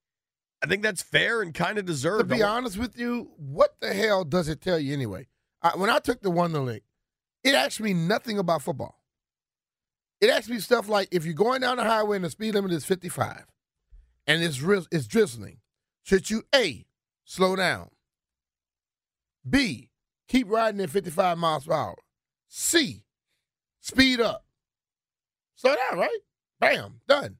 I 0.62 0.68
think 0.68 0.84
that's 0.84 1.02
fair 1.02 1.42
and 1.42 1.54
kind 1.54 1.78
of 1.78 1.86
deserved. 1.86 2.28
To 2.30 2.36
be 2.36 2.44
honest 2.44 2.78
with 2.78 3.00
you, 3.00 3.32
what 3.38 3.80
the 3.80 3.94
hell 3.94 4.26
does 4.26 4.50
it 4.50 4.60
tell 4.60 4.78
you 4.78 4.92
anyway? 4.94 5.28
I, 5.62 5.78
when 5.78 5.90
I 5.90 6.00
took 6.00 6.22
the 6.22 6.32
Wonderlic, 6.32 6.82
it 7.46 7.56
asked 7.56 7.80
me 7.80 7.94
nothing 7.94 8.38
about 8.38 8.62
football. 8.62 9.00
It 10.20 10.30
asked 10.30 10.50
me 10.50 10.60
stuff 10.60 10.90
like 10.90 11.08
if 11.12 11.24
you're 11.24 11.34
going 11.34 11.62
down 11.62 11.78
the 11.78 11.86
highway 11.86 12.18
and 12.18 12.26
the 12.26 12.30
speed 12.30 12.54
limit 12.56 12.74
is 12.74 12.84
55 12.84 13.46
and 14.28 14.44
it's, 14.44 14.62
it's 14.92 15.08
drizzling, 15.08 15.60
should 16.04 16.30
you 16.30 16.44
A, 16.54 16.86
slow 17.24 17.56
down? 17.56 17.90
B, 19.50 19.90
keep 20.28 20.50
riding 20.50 20.82
at 20.82 20.90
55 20.90 21.38
miles 21.38 21.66
per 21.66 21.74
hour? 21.74 21.96
C, 22.50 23.04
speed 23.80 24.20
up? 24.20 24.44
Slow 25.56 25.76
down, 25.76 26.00
right? 26.00 26.20
Bam, 26.60 27.00
done. 27.08 27.38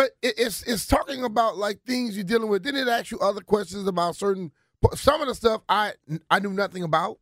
But 0.00 0.12
it, 0.22 0.34
it's 0.38 0.62
it's 0.62 0.86
talking 0.86 1.24
about 1.24 1.58
like 1.58 1.82
things 1.82 2.16
you're 2.16 2.24
dealing 2.24 2.48
with. 2.48 2.62
Then 2.62 2.74
it 2.74 2.88
asks 2.88 3.10
you 3.10 3.18
other 3.18 3.42
questions 3.42 3.86
about 3.86 4.16
certain 4.16 4.50
some 4.94 5.20
of 5.20 5.28
the 5.28 5.34
stuff 5.34 5.60
I 5.68 5.92
I 6.30 6.38
knew 6.38 6.54
nothing 6.54 6.84
about. 6.84 7.18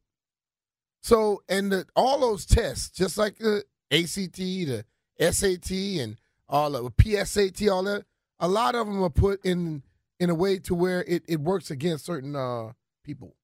So 1.03 1.43
and 1.49 1.73
the, 1.73 1.87
all 1.97 2.21
those 2.21 2.47
tests, 2.47 2.91
just 2.91 3.19
like 3.19 3.38
the 3.38 3.64
ACT, 3.91 4.37
the 4.37 4.85
SAT, 5.19 5.73
and 5.73 6.19
all 6.49 6.77
of 6.77 6.97
PSAT, 6.97 7.69
all 7.69 7.83
that, 7.83 8.05
a 8.38 8.47
lot 8.47 8.77
of 8.77 8.87
them 8.87 9.03
are 9.03 9.11
put 9.11 9.45
in 9.45 9.83
in 10.21 10.31
a 10.31 10.35
way 10.37 10.61
to 10.61 10.73
where 10.73 11.03
it, 11.03 11.25
it 11.27 11.41
works 11.41 11.73
against 11.73 12.07
certain 12.07 12.37
uh, 12.37 12.75
people. 13.03 13.35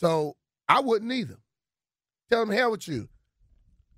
So 0.00 0.34
I 0.68 0.80
wouldn't 0.80 1.12
either. 1.12 1.38
Tell 2.28 2.44
them 2.44 2.52
hell 2.52 2.72
with 2.72 2.88
you. 2.88 3.10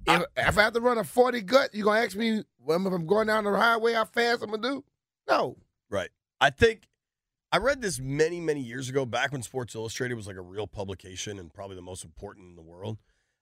If, 0.08 0.22
if 0.36 0.58
I 0.58 0.62
have 0.62 0.72
to 0.72 0.80
run 0.80 0.98
a 0.98 1.04
40 1.04 1.40
gut, 1.42 1.74
you 1.74 1.84
gonna 1.84 2.00
ask 2.00 2.16
me 2.16 2.42
well, 2.58 2.86
if 2.86 2.92
I'm 2.92 3.06
going 3.06 3.26
down 3.26 3.44
the 3.44 3.56
highway 3.56 3.92
how 3.94 4.04
fast 4.04 4.42
I'm 4.42 4.50
gonna 4.50 4.62
do? 4.62 4.84
No. 5.28 5.56
Right. 5.90 6.10
I 6.40 6.50
think 6.50 6.88
I 7.50 7.58
read 7.58 7.80
this 7.80 7.98
many, 7.98 8.40
many 8.40 8.60
years 8.60 8.88
ago, 8.88 9.06
back 9.06 9.32
when 9.32 9.42
Sports 9.42 9.74
Illustrated 9.74 10.14
was 10.14 10.26
like 10.26 10.36
a 10.36 10.42
real 10.42 10.66
publication 10.66 11.38
and 11.38 11.52
probably 11.52 11.76
the 11.76 11.82
most 11.82 12.04
important 12.04 12.50
in 12.50 12.56
the 12.56 12.62
world. 12.62 12.98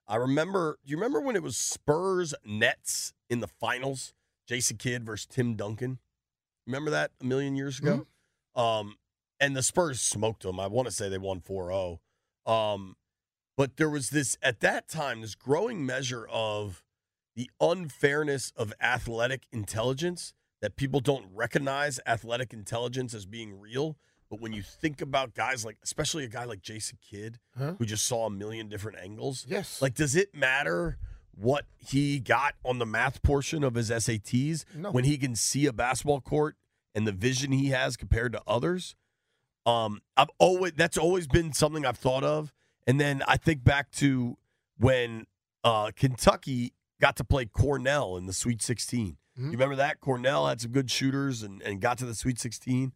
I 0.09 0.17
remember, 0.17 0.79
do 0.85 0.91
you 0.91 0.97
remember 0.97 1.21
when 1.21 1.35
it 1.35 1.43
was 1.43 1.57
Spurs 1.57 2.33
Nets 2.45 3.13
in 3.29 3.41
the 3.41 3.49
finals? 3.49 4.15
Jason 4.47 4.77
Kidd 4.77 5.05
versus 5.05 5.27
Tim 5.27 5.55
Duncan. 5.57 5.99
Remember 6.67 6.91
that 6.93 7.11
a 7.21 7.25
million 7.25 7.57
years 7.57 7.81
ago? 7.81 8.07
Um, 8.55 8.97
and 9.41 9.57
the 9.57 9.63
Spurs 9.63 10.01
smoked 10.01 10.45
them. 10.45 10.61
I 10.61 10.69
want 10.69 10.87
to 10.87 10.95
say 10.95 11.09
they 11.09 11.19
won 11.19 11.41
4 11.41 11.67
0. 11.67 12.01
Um, 12.47 12.97
but 13.57 13.77
there 13.77 13.89
was 13.91 14.11
this, 14.11 14.37
at 14.43 14.61
that 14.61 14.89
time, 14.89 15.21
this 15.23 15.35
growing 15.35 15.85
measure 15.87 16.27
of 16.31 16.83
the 17.35 17.51
unfairness 17.61 18.53
of 18.57 18.73
athletic 18.81 19.43
intelligence 19.53 20.33
that 20.63 20.77
people 20.77 21.01
don't 21.01 21.27
recognize 21.35 22.01
athletic 22.07 22.53
intelligence 22.53 23.13
as 23.15 23.27
being 23.27 23.59
real. 23.59 23.97
But 24.31 24.41
when 24.41 24.53
you 24.53 24.63
think 24.63 25.01
about 25.01 25.35
guys 25.35 25.65
like, 25.65 25.77
especially 25.85 26.25
a 26.25 26.29
guy 26.29 26.45
like 26.45 26.63
Jason 26.63 26.99
Kidd, 27.09 27.39
Huh? 27.57 27.75
who 27.79 27.85
just 27.87 28.05
saw 28.07 28.27
a 28.27 28.31
million 28.31 28.69
different 28.69 28.99
angles, 28.99 29.47
Yes. 29.49 29.81
like, 29.81 29.95
does 29.95 30.17
it 30.17 30.35
matter 30.35 30.99
what 31.35 31.67
he 31.77 32.19
got 32.19 32.55
on 32.65 32.79
the 32.79 32.87
math 32.87 33.23
portion 33.23 33.63
of 33.63 33.75
his 33.75 33.91
SATs 33.91 34.65
No. 34.75 34.91
when 34.91 35.05
he 35.05 35.19
can 35.19 35.37
see 35.37 35.67
a 35.67 35.73
basketball 35.73 36.21
court 36.23 36.57
and 36.95 37.07
the 37.07 37.13
vision 37.13 37.53
he 37.53 37.69
has 37.69 37.97
compared 37.97 38.33
to 38.33 38.43
others? 38.47 38.97
Um, 39.67 40.01
I've 40.17 40.31
always 40.39 40.73
that's 40.77 40.97
always 40.97 41.27
been 41.27 41.53
something 41.53 41.85
I've 41.85 41.99
thought 41.99 42.25
of, 42.25 42.53
and 42.87 43.01
then 43.01 43.23
I 43.27 43.37
think 43.37 43.65
back 43.65 43.91
to 43.93 44.37
when 44.79 45.27
uh, 45.65 45.91
Kentucky 45.97 46.73
got 47.01 47.17
to 47.17 47.25
play 47.25 47.47
Cornell 47.47 48.17
in 48.17 48.27
the 48.27 48.33
Sweet 48.33 48.63
16. 48.63 49.17
Mm-hmm. 49.39 49.45
You 49.47 49.53
remember 49.53 49.77
that 49.77 50.01
Cornell 50.01 50.47
had 50.47 50.61
some 50.61 50.73
good 50.73 50.91
shooters 50.91 51.43
and, 51.43 51.61
and 51.63 51.81
got 51.81 51.99
to 51.99 52.07
the 52.07 52.15
Sweet 52.15 52.39
16. 52.39 52.93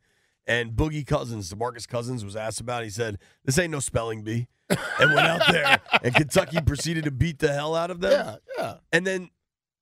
And 0.47 0.73
Boogie 0.73 1.07
Cousins, 1.07 1.53
DeMarcus 1.53 1.87
Cousins, 1.87 2.25
was 2.25 2.35
asked 2.35 2.61
about. 2.61 2.83
it. 2.83 2.87
He 2.87 2.91
said, 2.91 3.19
"This 3.45 3.59
ain't 3.59 3.71
no 3.71 3.79
spelling 3.79 4.23
bee," 4.23 4.49
and 4.69 5.15
went 5.15 5.27
out 5.27 5.43
there. 5.51 5.79
And 6.03 6.15
Kentucky 6.15 6.61
proceeded 6.63 7.05
to 7.05 7.11
beat 7.11 7.41
the 7.41 7.53
hell 7.53 7.75
out 7.75 7.91
of 7.91 8.01
them. 8.01 8.11
Yeah, 8.11 8.37
yeah. 8.57 8.75
And 8.91 9.07
then 9.07 9.29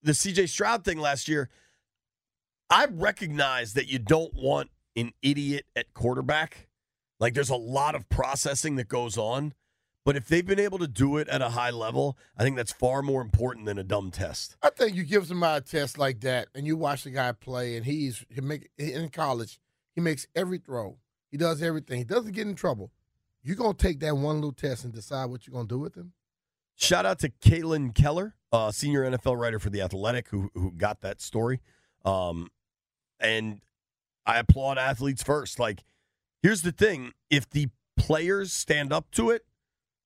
the 0.02 0.12
CJ 0.12 0.48
Stroud 0.48 0.84
thing 0.84 0.98
last 0.98 1.28
year, 1.28 1.48
I 2.68 2.86
recognize 2.90 3.74
that 3.74 3.88
you 3.88 4.00
don't 4.00 4.34
want 4.34 4.70
an 4.96 5.12
idiot 5.22 5.64
at 5.76 5.94
quarterback. 5.94 6.68
Like 7.20 7.34
there's 7.34 7.50
a 7.50 7.56
lot 7.56 7.94
of 7.94 8.08
processing 8.08 8.76
that 8.76 8.88
goes 8.88 9.16
on. 9.16 9.54
But 10.08 10.16
if 10.16 10.26
they've 10.26 10.46
been 10.46 10.58
able 10.58 10.78
to 10.78 10.88
do 10.88 11.18
it 11.18 11.28
at 11.28 11.42
a 11.42 11.50
high 11.50 11.68
level, 11.68 12.16
I 12.34 12.42
think 12.42 12.56
that's 12.56 12.72
far 12.72 13.02
more 13.02 13.20
important 13.20 13.66
than 13.66 13.76
a 13.76 13.84
dumb 13.84 14.10
test. 14.10 14.56
I 14.62 14.70
think 14.70 14.96
you 14.96 15.04
give 15.04 15.26
somebody 15.26 15.58
a 15.58 15.60
test 15.60 15.98
like 15.98 16.20
that, 16.20 16.48
and 16.54 16.66
you 16.66 16.78
watch 16.78 17.04
the 17.04 17.10
guy 17.10 17.30
play, 17.32 17.76
and 17.76 17.84
he's 17.84 18.24
he 18.30 18.40
make 18.40 18.70
in 18.78 19.10
college, 19.10 19.60
he 19.94 20.00
makes 20.00 20.26
every 20.34 20.56
throw, 20.56 20.96
he 21.30 21.36
does 21.36 21.62
everything, 21.62 21.98
he 21.98 22.04
doesn't 22.04 22.32
get 22.32 22.46
in 22.46 22.54
trouble. 22.54 22.90
You're 23.42 23.56
gonna 23.56 23.74
take 23.74 24.00
that 24.00 24.16
one 24.16 24.36
little 24.36 24.52
test 24.52 24.84
and 24.84 24.94
decide 24.94 25.26
what 25.26 25.46
you're 25.46 25.52
gonna 25.52 25.68
do 25.68 25.78
with 25.78 25.94
him. 25.94 26.14
Shout 26.74 27.04
out 27.04 27.18
to 27.18 27.28
Caitlin 27.28 27.94
Keller, 27.94 28.34
uh, 28.50 28.70
senior 28.70 29.04
NFL 29.04 29.38
writer 29.38 29.58
for 29.58 29.68
The 29.68 29.82
Athletic, 29.82 30.28
who 30.30 30.50
who 30.54 30.72
got 30.72 31.02
that 31.02 31.20
story. 31.20 31.60
Um, 32.06 32.48
and 33.20 33.60
I 34.24 34.38
applaud 34.38 34.78
athletes 34.78 35.22
first. 35.22 35.58
Like, 35.58 35.84
here's 36.42 36.62
the 36.62 36.72
thing: 36.72 37.12
if 37.28 37.50
the 37.50 37.68
players 37.98 38.54
stand 38.54 38.90
up 38.90 39.10
to 39.10 39.28
it, 39.28 39.44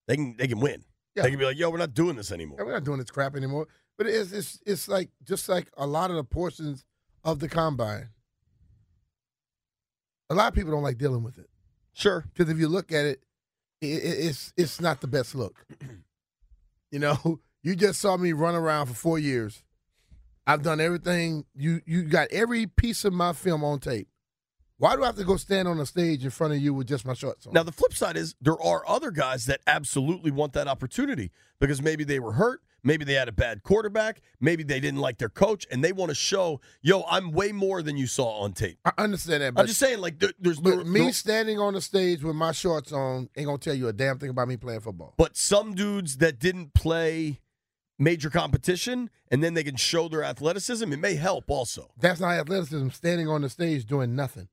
they 0.07 0.17
can 0.17 0.37
they 0.37 0.49
can 0.49 0.61
win. 0.61 0.85
Yeah. 1.15 1.25
They 1.25 1.31
can 1.31 1.39
be 1.39 1.45
like, 1.45 1.59
"Yo, 1.59 1.71
we're 1.71 1.79
not 1.79 1.95
doing 1.95 2.17
this 2.17 2.31
Yeah, 2.31 2.35
anymore." 2.35 2.59
we're 2.65 2.73
not 2.73 2.85
doing 2.85 2.99
this 2.99 3.11
crap 3.11 3.37
anymore. 3.37 3.69
But 3.99 4.07
it's 4.07 4.33
it's 4.33 4.61
it's 4.67 4.89
like 4.89 5.11
just 5.25 5.49
like 5.49 5.69
a 5.77 5.87
lot 5.87 6.11
of 6.11 6.17
the 6.17 6.25
portions 6.25 6.85
of 7.25 7.39
the 7.39 7.49
combine. 7.49 8.09
A 10.31 10.35
lot 10.35 10.49
of 10.49 10.55
people 10.55 10.73
don't 10.73 10.83
like 10.83 10.99
dealing 10.99 11.23
with 11.23 11.39
it. 11.39 11.49
Sure, 11.93 12.25
because 12.33 12.51
if 12.51 12.59
you 12.59 12.69
look 12.69 12.91
at 12.91 13.05
it, 13.05 13.23
i 13.83 13.87
i 13.87 13.91
it's 13.91 14.53
it's 14.57 14.81
not 14.81 15.01
the 15.01 15.07
best 15.07 15.35
look. 15.35 15.67
you 16.91 16.99
know, 16.99 17.41
you 17.63 17.77
just 17.77 18.01
saw 18.01 18.17
me 18.17 18.33
run 18.33 18.55
around 18.55 18.87
for 18.87 18.95
four 18.95 19.19
years. 19.19 19.63
I've 20.47 20.63
done 20.63 20.81
everything. 20.81 21.45
You 21.55 21.83
you 21.87 22.03
got 22.05 22.29
every 22.33 22.67
piece 22.67 23.05
of 23.05 23.13
my 23.13 23.33
film 23.35 23.63
on 23.63 23.79
tape. 23.79 24.09
Why 24.79 24.97
do 24.97 25.03
I 25.03 25.07
have 25.07 25.17
to 25.17 25.25
go 25.25 25.37
stand 25.37 25.69
on 25.69 25.79
a 25.79 25.87
stage 25.87 26.25
in 26.25 26.31
front 26.31 26.55
of 26.55 26.61
you 26.61 26.75
with 26.75 26.89
just 26.89 27.07
my 27.07 27.15
shorts 27.15 27.47
on? 27.47 27.53
Now 27.53 27.63
the 27.63 27.73
flip 27.73 27.95
side 27.95 28.17
is 28.17 28.35
there 28.41 28.61
are 28.61 28.83
other 28.89 29.11
guys 29.11 29.47
that 29.47 29.61
absolutely 29.67 30.31
want 30.31 30.55
that 30.55 30.67
opportunity 30.67 31.31
because 31.61 31.81
maybe 31.81 32.03
they 32.05 32.19
were 32.19 32.33
hurt, 32.33 32.63
maybe 32.83 33.05
they 33.05 33.15
had 33.15 33.29
a 33.29 33.33
bad 33.33 33.63
quarterback, 33.63 34.21
maybe 34.41 34.65
they 34.65 34.81
didn't 34.81 35.01
like 35.01 35.19
their 35.19 35.29
coach, 35.29 35.67
and 35.71 35.85
they 35.85 35.93
want 35.93 36.09
to 36.09 36.15
show, 36.15 36.61
"Yo, 36.81 37.05
I'm 37.09 37.31
way 37.31 37.53
more 37.53 37.83
than 37.83 37.97
you 37.97 38.09
saw 38.09 38.41
on 38.41 38.55
tape." 38.55 38.79
I 38.85 38.93
understand 38.99 39.43
that. 39.43 39.53
I'm 39.57 39.67
just 39.67 39.79
saying, 39.79 40.01
like, 40.01 40.19
there, 40.19 40.33
there's 40.41 40.59
but 40.59 40.79
no, 40.79 40.85
me 40.85 41.13
standing 41.13 41.61
on 41.61 41.75
the 41.75 41.81
stage 41.81 42.25
with 42.25 42.35
my 42.35 42.53
shorts 42.53 42.93
on 42.93 43.29
ain't 43.37 43.47
gonna 43.47 43.59
tell 43.59 43.75
you 43.75 43.89
a 43.89 43.93
damn 43.93 44.19
thing 44.19 44.31
about 44.31 44.49
me 44.49 44.57
playing 44.57 44.81
football. 44.81 45.15
But 45.17 45.37
some 45.37 45.75
dudes 45.75 46.17
that 46.17 46.41
didn't 46.41 46.75
play 46.75 47.41
major 47.99 48.31
competition 48.31 49.11
and 49.31 49.43
then 49.43 49.55
they 49.55 49.65
can 49.65 49.77
show 49.77 50.09
their 50.09 50.25
athleticism, 50.25 50.93
it 50.93 50.99
may 50.99 51.15
help 51.15 51.51
also. 51.51 51.91
That's 51.99 52.21
not 52.21 52.33
athleticism. 52.33 52.89
Standing 52.89 53.29
on 53.29 53.43
the 53.43 53.49
stage 53.49 53.87
doing 53.87 54.15
nothing. 54.17 54.49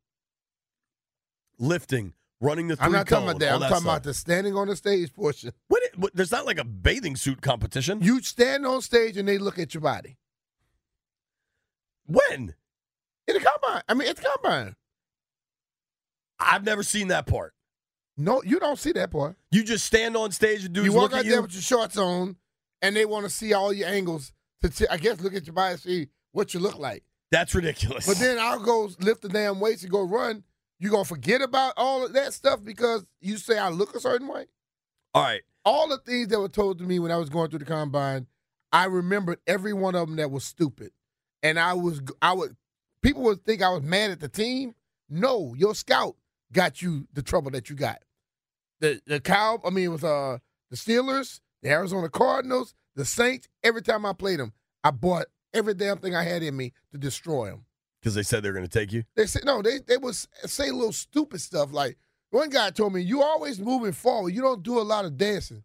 Lifting, 1.59 2.13
running 2.39 2.67
the 2.69 2.75
three 2.77 2.85
I'm 2.85 2.91
not 2.93 3.07
talking 3.07 3.27
cone, 3.27 3.35
about 3.35 3.39
that. 3.41 3.53
I'm 3.53 3.59
talking 3.59 3.75
stuff. 3.75 3.83
about 3.83 4.03
the 4.03 4.13
standing 4.13 4.55
on 4.55 4.67
the 4.67 4.75
stage 4.75 5.13
portion. 5.13 5.51
What 5.67 5.83
it- 5.83 5.97
what- 5.99 6.15
there's 6.15 6.31
not 6.31 6.45
like 6.45 6.57
a 6.57 6.63
bathing 6.63 7.15
suit 7.17 7.41
competition. 7.41 8.01
You 8.01 8.21
stand 8.21 8.65
on 8.65 8.81
stage 8.81 9.17
and 9.17 9.27
they 9.27 9.37
look 9.37 9.59
at 9.59 9.73
your 9.73 9.81
body. 9.81 10.17
When? 12.05 12.55
In 13.27 13.33
the 13.35 13.39
combine. 13.39 13.83
I 13.87 13.93
mean, 13.93 14.07
it's 14.07 14.21
combine. 14.21 14.75
I've 16.39 16.63
never 16.63 16.83
seen 16.83 17.09
that 17.09 17.27
part. 17.27 17.53
No, 18.17 18.41
you 18.43 18.59
don't 18.59 18.79
see 18.79 18.91
that 18.93 19.11
part. 19.11 19.37
You 19.51 19.63
just 19.63 19.85
stand 19.85 20.17
on 20.17 20.31
stage 20.31 20.65
and 20.65 20.73
do. 20.73 20.83
you 20.83 20.91
walk 20.91 21.11
look 21.11 21.19
out 21.19 21.25
there 21.25 21.41
with 21.41 21.53
your 21.53 21.61
shorts 21.61 21.97
on, 21.97 22.37
and 22.81 22.95
they 22.95 23.05
want 23.05 23.25
to 23.25 23.29
see 23.29 23.53
all 23.53 23.71
your 23.71 23.87
angles 23.87 24.33
to, 24.61 24.69
t- 24.69 24.87
I 24.89 24.97
guess, 24.97 25.19
look 25.21 25.33
at 25.35 25.45
your 25.45 25.53
body 25.53 25.73
and 25.73 25.81
see 25.81 26.07
what 26.31 26.53
you 26.53 26.59
look 26.59 26.77
like. 26.77 27.03
That's 27.31 27.53
ridiculous. 27.53 28.07
But 28.07 28.17
then 28.17 28.39
I'll 28.39 28.59
go 28.59 28.89
lift 28.99 29.21
the 29.21 29.29
damn 29.29 29.59
weights 29.59 29.83
and 29.83 29.91
go 29.91 30.01
run. 30.01 30.43
You 30.79 30.89
gonna 30.89 31.05
forget 31.05 31.41
about 31.41 31.73
all 31.77 32.05
of 32.05 32.13
that 32.13 32.33
stuff 32.33 32.63
because 32.63 33.05
you 33.21 33.37
say 33.37 33.57
I 33.57 33.69
look 33.69 33.95
a 33.95 33.99
certain 33.99 34.27
way. 34.27 34.45
all 35.13 35.23
right. 35.23 35.41
All 35.65 35.89
the 35.89 35.97
things 35.97 36.29
that 36.29 36.39
were 36.39 36.47
told 36.47 36.79
to 36.79 36.85
me 36.85 36.99
when 36.99 37.11
I 37.11 37.17
was 37.17 37.29
going 37.29 37.49
through 37.49 37.59
the 37.59 37.65
combine, 37.65 38.27
I 38.71 38.85
remembered 38.85 39.39
every 39.45 39.73
one 39.73 39.93
of 39.93 40.07
them 40.07 40.15
that 40.15 40.31
was 40.31 40.43
stupid, 40.45 40.91
and 41.43 41.59
I 41.59 41.73
was 41.73 42.01
I 42.21 42.33
would 42.33 42.55
people 43.01 43.23
would 43.23 43.43
think 43.43 43.61
I 43.61 43.69
was 43.69 43.83
mad 43.83 44.09
at 44.11 44.19
the 44.21 44.29
team. 44.29 44.73
No, 45.09 45.53
your 45.57 45.75
scout 45.75 46.15
got 46.53 46.81
you 46.81 47.07
the 47.13 47.21
trouble 47.21 47.51
that 47.51 47.69
you 47.69 47.75
got. 47.75 47.99
The 48.79 49.01
the 49.05 49.19
cow, 49.19 49.59
I 49.65 49.69
mean, 49.69 49.85
it 49.85 49.89
was 49.89 50.03
uh 50.03 50.37
the 50.71 50.77
Steelers, 50.77 51.41
the 51.61 51.69
Arizona 51.69 52.09
Cardinals, 52.09 52.73
the 52.95 53.03
Saints. 53.05 53.47
Every 53.63 53.81
time 53.81 54.05
I 54.05 54.13
played 54.13 54.39
them, 54.39 54.53
I 54.83 54.91
bought 54.91 55.25
every 55.53 55.73
damn 55.73 55.97
thing 55.97 56.15
I 56.15 56.23
had 56.23 56.41
in 56.41 56.55
me 56.55 56.71
to 56.93 56.97
destroy 56.97 57.47
them. 57.49 57.65
Because 58.01 58.15
they 58.15 58.23
said 58.23 58.43
they 58.43 58.49
were 58.49 58.53
going 58.55 58.67
to 58.67 58.71
take 58.79 58.93
you. 58.93 59.03
They 59.15 59.25
said 59.25 59.43
no. 59.45 59.61
They 59.61 59.79
they 59.79 59.97
would 59.97 60.15
say 60.15 60.71
little 60.71 60.93
stupid 60.93 61.41
stuff 61.41 61.73
like 61.73 61.97
one 62.31 62.49
guy 62.49 62.69
told 62.69 62.93
me, 62.93 63.01
"You 63.01 63.23
always 63.23 63.59
moving 63.59 63.91
forward. 63.91 64.33
You 64.33 64.41
don't 64.41 64.63
do 64.63 64.79
a 64.79 64.83
lot 64.83 65.05
of 65.05 65.17
dancing." 65.17 65.63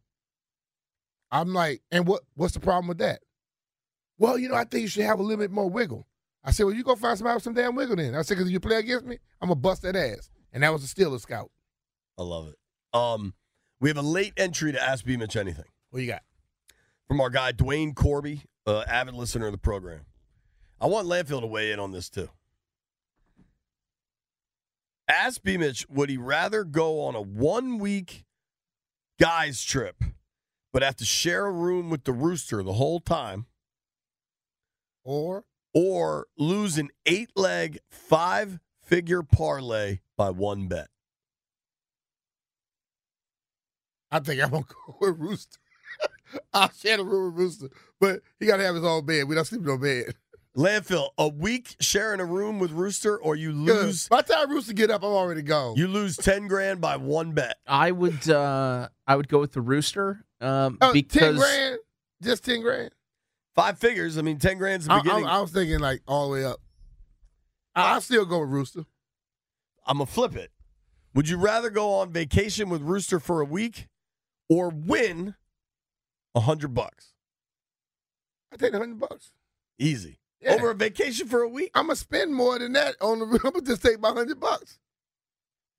I'm 1.30 1.52
like, 1.52 1.82
and 1.90 2.06
what 2.06 2.22
what's 2.34 2.54
the 2.54 2.60
problem 2.60 2.88
with 2.88 2.98
that? 2.98 3.20
Well, 4.18 4.38
you 4.38 4.48
know, 4.48 4.54
I 4.54 4.64
think 4.64 4.82
you 4.82 4.88
should 4.88 5.04
have 5.04 5.18
a 5.18 5.22
little 5.22 5.42
bit 5.42 5.50
more 5.50 5.68
wiggle. 5.68 6.06
I 6.44 6.50
said, 6.50 6.64
well, 6.64 6.74
you 6.74 6.84
go 6.84 6.94
find 6.94 7.16
somebody 7.16 7.36
with 7.36 7.42
some 7.42 7.54
damn 7.54 7.74
wiggle 7.74 7.96
then. 7.96 8.14
I 8.14 8.22
said, 8.22 8.34
because 8.34 8.48
if 8.48 8.52
you 8.52 8.60
play 8.60 8.76
against 8.76 9.06
me, 9.06 9.18
I'm 9.40 9.48
gonna 9.48 9.60
bust 9.60 9.82
that 9.82 9.96
ass. 9.96 10.30
And 10.52 10.62
that 10.62 10.72
was 10.72 10.84
a 10.84 10.94
Steelers 10.94 11.22
scout. 11.22 11.50
I 12.18 12.22
love 12.22 12.48
it. 12.48 12.56
Um, 12.96 13.34
we 13.80 13.88
have 13.88 13.96
a 13.96 14.02
late 14.02 14.34
entry 14.36 14.70
to 14.72 14.80
Ask 14.80 15.04
B 15.04 15.16
Mitch 15.16 15.36
Anything. 15.36 15.64
What 15.90 16.02
you 16.02 16.08
got? 16.08 16.22
From 17.08 17.20
our 17.20 17.30
guy 17.30 17.52
Dwayne 17.52 17.94
Corby, 17.94 18.42
uh, 18.66 18.84
avid 18.86 19.14
listener 19.14 19.46
of 19.46 19.52
the 19.52 19.58
program. 19.58 20.02
I 20.80 20.86
want 20.86 21.06
Landfill 21.08 21.40
to 21.40 21.46
weigh 21.46 21.72
in 21.72 21.80
on 21.80 21.92
this 21.92 22.10
too. 22.10 22.28
Ask 25.08 25.42
B 25.42 25.56
Mitch, 25.56 25.86
would 25.88 26.08
he 26.10 26.16
rather 26.16 26.64
go 26.64 27.02
on 27.02 27.14
a 27.14 27.20
one 27.20 27.78
week 27.78 28.24
guys 29.20 29.62
trip, 29.62 30.02
but 30.72 30.82
have 30.82 30.96
to 30.96 31.04
share 31.04 31.46
a 31.46 31.52
room 31.52 31.90
with 31.90 32.04
the 32.04 32.12
rooster 32.12 32.62
the 32.62 32.74
whole 32.74 33.00
time, 33.00 33.46
Or 35.04 35.44
or 35.74 36.26
lose 36.38 36.78
an 36.78 36.90
eight 37.06 37.30
leg, 37.36 37.78
five 37.90 38.60
figure 38.82 39.22
parlay 39.22 40.00
by 40.16 40.30
one 40.30 40.68
bet? 40.68 40.88
I 44.10 44.20
think 44.20 44.42
I'm 44.42 44.50
gonna 44.50 44.64
go 44.86 44.96
with 45.00 45.18
Rooster. 45.18 45.58
I'll 46.54 46.70
share 46.70 46.98
the 46.98 47.04
room 47.04 47.32
with 47.34 47.42
Rooster, 47.42 47.68
but 48.00 48.20
he 48.38 48.46
gotta 48.46 48.64
have 48.64 48.76
his 48.76 48.84
own 48.84 49.04
bed. 49.04 49.28
We 49.28 49.34
don't 49.34 49.44
sleep 49.44 49.62
in 49.62 49.66
no 49.66 49.78
bed. 49.78 50.14
Landfill, 50.56 51.10
a 51.18 51.26
week 51.26 51.74
sharing 51.80 52.20
a 52.20 52.24
room 52.24 52.60
with 52.60 52.70
Rooster, 52.70 53.16
or 53.18 53.34
you 53.34 53.50
lose. 53.52 54.08
By 54.08 54.22
the 54.22 54.34
time 54.34 54.50
Rooster 54.50 54.72
get 54.72 54.90
up, 54.90 55.02
I'm 55.02 55.10
already 55.10 55.42
gone. 55.42 55.76
You 55.76 55.88
lose 55.88 56.16
ten 56.16 56.46
grand 56.46 56.80
by 56.80 56.96
one 56.96 57.32
bet. 57.32 57.58
I 57.66 57.90
would 57.90 58.28
uh 58.28 58.88
I 59.06 59.16
would 59.16 59.28
go 59.28 59.40
with 59.40 59.52
the 59.52 59.60
rooster 59.60 60.24
um 60.40 60.78
Oh, 60.80 60.92
because 60.92 61.20
ten 61.20 61.36
grand, 61.36 61.78
just 62.22 62.44
ten 62.44 62.60
grand. 62.60 62.90
Five 63.56 63.78
figures. 63.78 64.16
I 64.16 64.22
mean, 64.22 64.38
ten 64.38 64.58
grand's 64.58 64.86
the 64.86 64.92
I, 64.92 65.00
beginning. 65.00 65.26
I, 65.26 65.38
I 65.38 65.40
was 65.40 65.50
thinking 65.50 65.80
like 65.80 66.02
all 66.06 66.28
the 66.28 66.34
way 66.34 66.44
up. 66.44 66.60
I, 67.74 67.94
I'll 67.94 68.00
still 68.00 68.24
go 68.24 68.40
with 68.40 68.50
Rooster. 68.50 68.84
I'm 69.86 69.98
gonna 69.98 70.06
flip 70.06 70.36
it. 70.36 70.52
Would 71.14 71.28
you 71.28 71.36
rather 71.36 71.70
go 71.70 71.94
on 71.94 72.12
vacation 72.12 72.68
with 72.68 72.82
Rooster 72.82 73.18
for 73.18 73.40
a 73.40 73.44
week, 73.44 73.88
or 74.48 74.68
win 74.70 75.34
a 76.34 76.40
hundred 76.40 76.74
bucks? 76.74 77.12
I 78.52 78.56
take 78.56 78.72
the 78.72 78.78
hundred 78.78 79.00
bucks. 79.00 79.32
Easy. 79.78 80.20
Yeah. 80.44 80.54
Over 80.54 80.70
a 80.70 80.74
vacation 80.74 81.26
for 81.26 81.42
a 81.42 81.48
week. 81.48 81.70
I'm 81.74 81.86
gonna 81.86 81.96
spend 81.96 82.34
more 82.34 82.58
than 82.58 82.72
that 82.74 82.96
on 83.00 83.18
the. 83.20 83.24
I'm 83.44 83.52
gonna 83.52 83.62
just 83.62 83.82
take 83.82 84.00
my 84.00 84.10
hundred 84.12 84.38
bucks. 84.40 84.78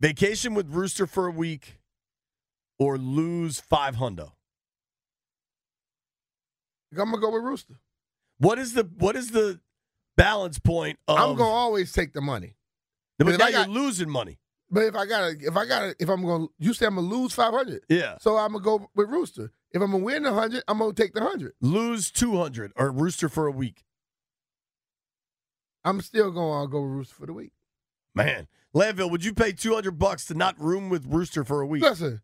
Vacation 0.01 0.53
with 0.53 0.69
Rooster 0.69 1.07
for 1.07 1.27
a 1.27 1.31
week, 1.31 1.77
or 2.79 2.97
lose 2.97 3.59
five 3.59 3.95
hundo. 3.95 4.31
I'm 6.91 7.11
gonna 7.11 7.19
go 7.19 7.31
with 7.31 7.43
Rooster. 7.43 7.75
What 8.39 8.59
is 8.59 8.73
the 8.73 8.89
what 8.97 9.15
is 9.15 9.31
the 9.31 9.59
balance 10.17 10.59
point 10.59 10.99
of? 11.07 11.17
I'm 11.19 11.35
gonna 11.35 11.49
always 11.49 11.91
take 11.91 12.13
the 12.13 12.21
money. 12.21 12.55
But, 13.17 13.29
if 13.29 13.39
now 13.39 13.51
got- 13.51 13.67
you're 13.67 13.75
losing 13.83 14.09
money. 14.09 14.39
But 14.71 14.85
if 14.85 14.95
I 14.95 15.05
gotta, 15.05 15.37
if 15.39 15.55
I 15.55 15.65
gotta, 15.65 15.95
if 15.99 16.09
I'm 16.09 16.25
gonna, 16.25 16.47
you 16.57 16.73
say 16.73 16.87
I'm 16.87 16.95
gonna 16.95 17.07
lose 17.07 17.33
five 17.33 17.53
hundred. 17.53 17.83
Yeah. 17.87 18.17
So 18.19 18.35
I'm 18.35 18.51
gonna 18.51 18.63
go 18.63 18.89
with 18.95 19.09
Rooster. 19.09 19.51
If 19.71 19.81
I'm 19.81 19.91
gonna 19.91 20.03
win 20.03 20.23
the 20.23 20.33
hundred, 20.33 20.63
I'm 20.67 20.79
gonna 20.79 20.91
take 20.93 21.13
the 21.13 21.21
hundred. 21.21 21.53
Lose 21.61 22.09
two 22.11 22.35
hundred 22.37 22.71
or 22.75 22.91
Rooster 22.91 23.29
for 23.29 23.45
a 23.47 23.51
week. 23.51 23.83
I'm 25.85 26.01
still 26.01 26.31
going 26.31 26.61
to 26.61 26.63
uh, 26.63 26.65
go 26.65 26.81
with 26.81 26.91
Rooster 26.91 27.15
for 27.15 27.25
the 27.27 27.33
week. 27.33 27.51
Man, 28.15 28.47
Landfill, 28.75 29.11
would 29.11 29.23
you 29.23 29.33
pay 29.33 29.51
two 29.51 29.73
hundred 29.73 29.99
bucks 29.99 30.25
to 30.25 30.33
not 30.33 30.59
room 30.59 30.89
with 30.89 31.05
Rooster 31.05 31.43
for 31.43 31.61
a 31.61 31.67
week? 31.67 31.83
Listen, 31.83 32.21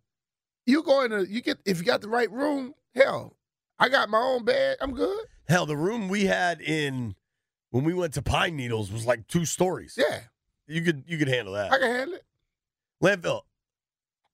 you 0.66 0.84
go 0.84 1.04
in, 1.04 1.12
a, 1.12 1.22
you 1.24 1.42
get 1.42 1.60
if 1.66 1.78
you 1.78 1.84
got 1.84 2.02
the 2.02 2.10
right 2.10 2.32
room. 2.32 2.74
Hell, 2.96 3.38
I 3.78 3.88
got 3.90 4.10
my 4.10 4.18
own 4.20 4.44
bed. 4.44 4.78
I'm 4.82 4.94
good. 4.94 5.26
Hell, 5.48 5.66
the 5.66 5.78
room 5.78 6.08
we 6.10 6.26
had 6.26 6.60
in 6.62 7.16
when 7.70 7.84
we 7.84 7.94
went 7.94 8.14
to 8.16 8.22
Pine 8.22 8.56
Needles 8.56 8.92
was 8.92 9.06
like 9.06 9.28
two 9.28 9.46
stories. 9.46 9.96
Yeah, 9.98 10.22
You 10.68 10.82
could 10.82 11.04
you 11.08 11.18
could 11.18 11.28
handle 11.28 11.54
that. 11.54 11.72
I 11.72 11.78
can 11.78 11.90
handle 11.92 12.16
it. 12.16 12.24
Landfill, 13.04 13.42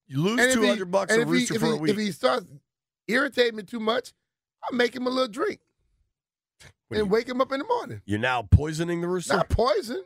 you 0.06 0.22
lose 0.22 0.54
two 0.54 0.66
hundred 0.66 0.90
bucks 0.90 1.12
a 1.12 1.20
if 1.20 1.26
he- 1.26 1.32
Rooster 1.32 1.58
for 1.58 1.66
he, 1.66 1.72
a 1.72 1.76
week. 1.76 1.90
If 1.90 1.98
he 1.98 2.12
starts 2.12 2.46
irritating 3.08 3.56
me 3.56 3.62
too 3.64 3.80
much, 3.80 4.12
I'll 4.62 4.76
make 4.76 4.94
him 4.94 5.06
a 5.06 5.10
little 5.10 5.28
drink 5.28 5.60
and 6.90 7.10
wake 7.10 7.28
him 7.28 7.40
up 7.40 7.52
in 7.52 7.58
the 7.60 7.66
morning. 7.66 8.02
You're 8.06 8.18
now 8.18 8.42
poisoning 8.42 9.00
the 9.00 9.08
Rooster. 9.08 9.36
Not 9.36 9.48
poison, 9.48 10.04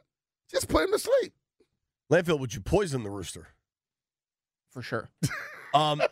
just 0.50 0.68
put 0.68 0.84
him 0.84 0.92
to 0.92 0.98
sleep. 0.98 1.32
Landfill, 2.10 2.38
would 2.40 2.54
you 2.54 2.60
poison 2.60 3.02
the 3.04 3.10
Rooster? 3.10 3.48
for 4.70 4.82
sure. 4.82 5.10
Um, 5.74 6.02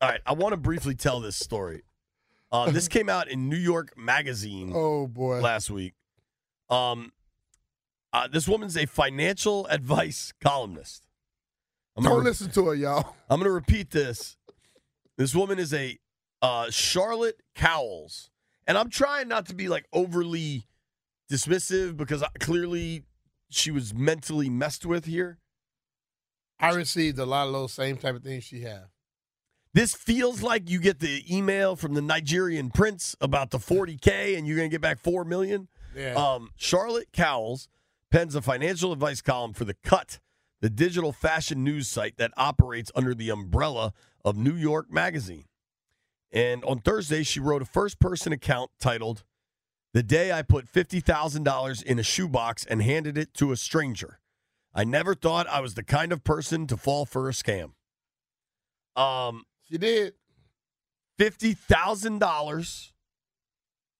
all 0.00 0.08
right, 0.08 0.20
I 0.24 0.34
want 0.34 0.52
to 0.52 0.56
briefly 0.56 0.94
tell 0.94 1.18
this 1.18 1.34
story. 1.36 1.82
Uh, 2.52 2.70
this 2.70 2.86
came 2.96 3.08
out 3.08 3.26
in 3.26 3.48
New 3.48 3.56
York 3.56 3.92
Magazine 3.98 4.70
Oh 4.72 5.08
boy. 5.08 5.40
last 5.40 5.68
week. 5.68 5.94
Um, 6.68 7.10
uh, 8.12 8.28
this 8.28 8.46
woman's 8.46 8.76
a 8.76 8.86
financial 8.86 9.66
advice 9.66 10.32
columnist. 10.40 11.08
I'm 11.96 12.04
Don't 12.04 12.12
gonna, 12.12 12.22
re- 12.22 12.30
listen 12.30 12.52
to 12.52 12.66
her, 12.66 12.74
y'all. 12.76 13.16
I'm 13.28 13.40
going 13.40 13.48
to 13.48 13.52
repeat 13.52 13.90
this. 13.90 14.36
This 15.18 15.34
woman 15.34 15.58
is 15.58 15.74
a 15.74 15.98
uh, 16.40 16.70
Charlotte 16.70 17.40
Cowles, 17.56 18.30
and 18.70 18.78
I'm 18.78 18.88
trying 18.88 19.26
not 19.26 19.46
to 19.46 19.54
be 19.54 19.68
like 19.68 19.84
overly 19.92 20.64
dismissive 21.28 21.96
because 21.96 22.22
I, 22.22 22.28
clearly 22.38 23.02
she 23.48 23.72
was 23.72 23.92
mentally 23.92 24.48
messed 24.48 24.86
with 24.86 25.06
here. 25.06 25.38
I 26.60 26.72
received 26.74 27.18
a 27.18 27.26
lot 27.26 27.48
of 27.48 27.52
those 27.52 27.72
same 27.72 27.96
type 27.96 28.14
of 28.14 28.22
things 28.22 28.44
she 28.44 28.60
had. 28.60 28.84
This 29.74 29.92
feels 29.92 30.40
like 30.40 30.70
you 30.70 30.78
get 30.78 31.00
the 31.00 31.24
email 31.28 31.74
from 31.74 31.94
the 31.94 32.00
Nigerian 32.00 32.70
prince 32.70 33.16
about 33.20 33.50
the 33.50 33.58
40K 33.58 34.38
and 34.38 34.46
you're 34.46 34.56
going 34.56 34.70
to 34.70 34.72
get 34.72 34.80
back 34.80 35.00
4 35.00 35.24
million. 35.24 35.66
Yeah. 35.96 36.14
Um, 36.14 36.50
Charlotte 36.54 37.08
Cowles 37.12 37.66
pens 38.12 38.36
a 38.36 38.40
financial 38.40 38.92
advice 38.92 39.20
column 39.20 39.52
for 39.52 39.64
The 39.64 39.74
Cut, 39.82 40.20
the 40.60 40.70
digital 40.70 41.10
fashion 41.10 41.64
news 41.64 41.88
site 41.88 42.18
that 42.18 42.30
operates 42.36 42.92
under 42.94 43.16
the 43.16 43.30
umbrella 43.30 43.94
of 44.24 44.36
New 44.36 44.54
York 44.54 44.92
Magazine. 44.92 45.46
And 46.32 46.64
on 46.64 46.80
Thursday, 46.80 47.22
she 47.22 47.40
wrote 47.40 47.62
a 47.62 47.66
first 47.66 47.98
person 47.98 48.32
account 48.32 48.70
titled, 48.80 49.24
The 49.92 50.02
Day 50.02 50.30
I 50.32 50.42
Put 50.42 50.66
$50,000 50.72 51.82
in 51.82 51.98
a 51.98 52.02
Shoebox 52.02 52.64
and 52.66 52.82
Handed 52.82 53.18
It 53.18 53.34
to 53.34 53.50
a 53.52 53.56
Stranger. 53.56 54.20
I 54.72 54.84
never 54.84 55.14
thought 55.14 55.48
I 55.48 55.60
was 55.60 55.74
the 55.74 55.82
kind 55.82 56.12
of 56.12 56.22
person 56.22 56.66
to 56.68 56.76
fall 56.76 57.04
for 57.04 57.28
a 57.28 57.32
scam. 57.32 57.72
Um, 58.94 59.44
She 59.68 59.78
did. 59.78 60.14
fifty 61.18 61.52
thousand 61.54 62.18
dollars 62.20 62.92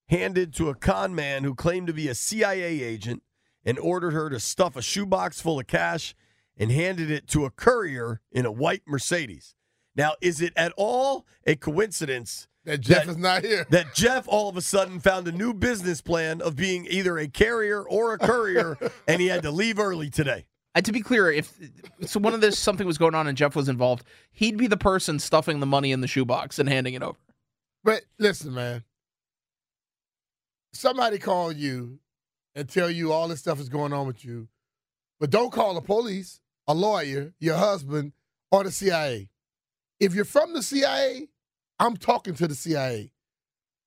handed 0.09 0.53
to 0.55 0.69
a 0.69 0.75
con 0.75 1.15
man 1.15 1.45
who 1.45 1.55
claimed 1.55 1.87
to 1.87 1.93
be 1.93 2.09
a 2.09 2.15
CIA 2.15 2.83
agent 2.83 3.23
and 3.65 3.79
ordered 3.79 4.13
her 4.13 4.29
to 4.31 4.41
stuff 4.41 4.75
a 4.77 4.83
shoebox 4.83 5.41
full 5.41 5.61
of 5.61 5.67
cash 5.67 6.15
and 6.57 6.71
handed 6.73 7.11
it 7.11 7.29
to 7.29 7.45
a 7.45 7.51
courier 7.51 8.21
in 8.33 8.45
a 8.47 8.51
white 8.53 8.83
Mercedes. 8.87 9.55
Now, 9.97 10.13
is 10.21 10.41
it 10.41 10.53
at 10.57 10.73
all 10.77 11.27
a 11.47 11.57
coincidence 11.57 12.49
That 12.65 12.81
Jeff 12.81 13.09
is 13.09 13.17
not 13.17 13.45
here. 13.45 13.67
that 13.71 13.95
Jeff 13.95 14.27
all 14.29 14.49
of 14.49 14.57
a 14.57 14.63
sudden 14.63 15.01
found 15.01 15.27
a 15.29 15.33
new 15.33 15.53
business 15.53 16.01
plan 16.01 16.41
of 16.41 16.57
being 16.57 16.87
either 16.91 17.19
a 17.19 17.29
carrier 17.29 17.83
or 17.83 18.15
a 18.15 18.19
courier 18.19 18.79
and 19.09 19.21
he 19.21 19.29
had 19.29 19.43
to 19.43 19.51
leave 19.51 19.79
early 19.79 20.11
today? 20.11 20.47
And 20.75 20.85
to 20.85 20.93
be 20.93 21.01
clear, 21.01 21.31
if 21.33 21.53
so, 22.07 22.21
one 22.21 22.33
of 22.33 22.41
this 22.41 22.57
something 22.59 22.87
was 22.87 22.97
going 22.97 23.15
on 23.17 23.27
and 23.27 23.37
Jeff 23.37 23.57
was 23.57 23.69
involved, 23.69 24.05
he'd 24.31 24.57
be 24.57 24.69
the 24.69 24.77
person 24.77 25.19
stuffing 25.19 25.59
the 25.59 25.67
money 25.67 25.91
in 25.91 26.01
the 26.01 26.07
shoebox 26.07 26.61
and 26.61 26.69
handing 26.69 26.95
it 26.95 27.03
over. 27.03 27.19
But 27.83 28.03
listen, 28.19 28.55
man. 28.55 28.85
Somebody 30.73 31.19
call 31.19 31.51
you 31.51 31.99
and 32.55 32.69
tell 32.69 32.89
you 32.89 33.13
all 33.13 33.27
this 33.27 33.41
stuff 33.41 33.59
is 33.59 33.69
going 33.69 33.93
on 33.93 34.07
with 34.07 34.25
you, 34.25 34.47
but 35.19 35.31
don't 35.31 35.53
call 35.53 35.75
the 35.75 35.81
police, 35.81 36.41
a 36.69 36.75
lawyer, 36.75 37.33
your 37.41 37.57
husband, 37.57 38.13
or 38.53 38.63
the 38.63 38.71
CIA. 38.71 39.29
If 40.01 40.15
you're 40.15 40.25
from 40.25 40.55
the 40.55 40.63
CIA, 40.63 41.29
I'm 41.79 41.97
talking 41.97 42.35
to 42.35 42.49
the 42.49 42.55
CIA. 42.55 43.13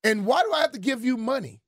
And 0.03 0.25
why 0.25 0.43
do 0.43 0.53
I 0.53 0.61
have 0.61 0.71
to 0.73 0.79
give 0.79 1.03
you 1.03 1.17
money? 1.17 1.61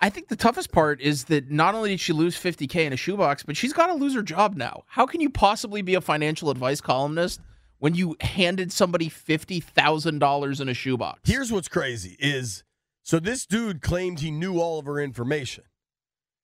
I 0.00 0.10
think 0.10 0.28
the 0.28 0.36
toughest 0.36 0.70
part 0.70 1.00
is 1.00 1.24
that 1.24 1.50
not 1.50 1.74
only 1.74 1.90
did 1.90 2.00
she 2.00 2.12
lose 2.12 2.36
50K 2.36 2.84
in 2.84 2.92
a 2.92 2.96
shoebox, 2.96 3.42
but 3.42 3.56
she's 3.56 3.72
got 3.72 3.86
to 3.86 3.94
lose 3.94 4.14
her 4.14 4.22
job 4.22 4.54
now. 4.56 4.82
How 4.86 5.06
can 5.06 5.20
you 5.20 5.30
possibly 5.30 5.80
be 5.80 5.94
a 5.94 6.00
financial 6.00 6.50
advice 6.50 6.80
columnist 6.80 7.40
when 7.78 7.94
you 7.94 8.14
handed 8.20 8.70
somebody 8.72 9.08
$50,000 9.08 10.60
in 10.60 10.68
a 10.68 10.74
shoebox? 10.74 11.20
Here's 11.24 11.50
what's 11.50 11.68
crazy 11.68 12.16
is 12.18 12.64
so 13.02 13.18
this 13.18 13.46
dude 13.46 13.80
claimed 13.80 14.20
he 14.20 14.30
knew 14.30 14.58
all 14.60 14.78
of 14.78 14.84
her 14.86 14.98
information. 15.00 15.64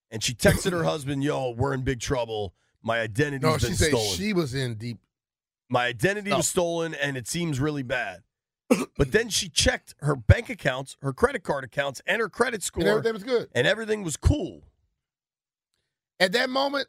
And 0.09 0.23
she 0.23 0.33
texted 0.33 0.71
her 0.71 0.83
husband, 0.85 1.23
"Yo, 1.23 1.51
we're 1.51 1.73
in 1.73 1.81
big 1.83 1.99
trouble. 1.99 2.53
My 2.81 2.99
identity's 2.99 3.41
No, 3.43 3.51
been 3.51 3.59
she 3.59 3.73
said 3.75 3.89
stolen. 3.89 4.15
she 4.15 4.33
was 4.33 4.53
in 4.55 4.75
deep. 4.75 4.97
My 5.71 5.85
identity 5.87 6.31
Oh. 6.31 6.37
was 6.37 6.47
stolen 6.49 6.93
and 6.93 7.15
it 7.17 7.27
seems 7.27 7.59
really 7.59 7.81
bad." 7.83 8.23
but 8.97 9.11
then 9.11 9.29
she 9.29 9.49
checked 9.49 9.95
her 9.99 10.15
bank 10.15 10.49
accounts, 10.49 10.95
her 11.01 11.11
credit 11.13 11.43
card 11.43 11.63
accounts, 11.63 12.01
and 12.05 12.21
her 12.21 12.29
credit 12.29 12.61
score. 12.63 12.81
And 12.81 12.89
everything 12.89 13.13
was 13.13 13.23
good. 13.23 13.49
and 13.55 13.65
everything 13.67 14.03
was 14.03 14.15
cool. 14.17 14.63
At 16.19 16.33
that 16.33 16.49
moment, 16.49 16.87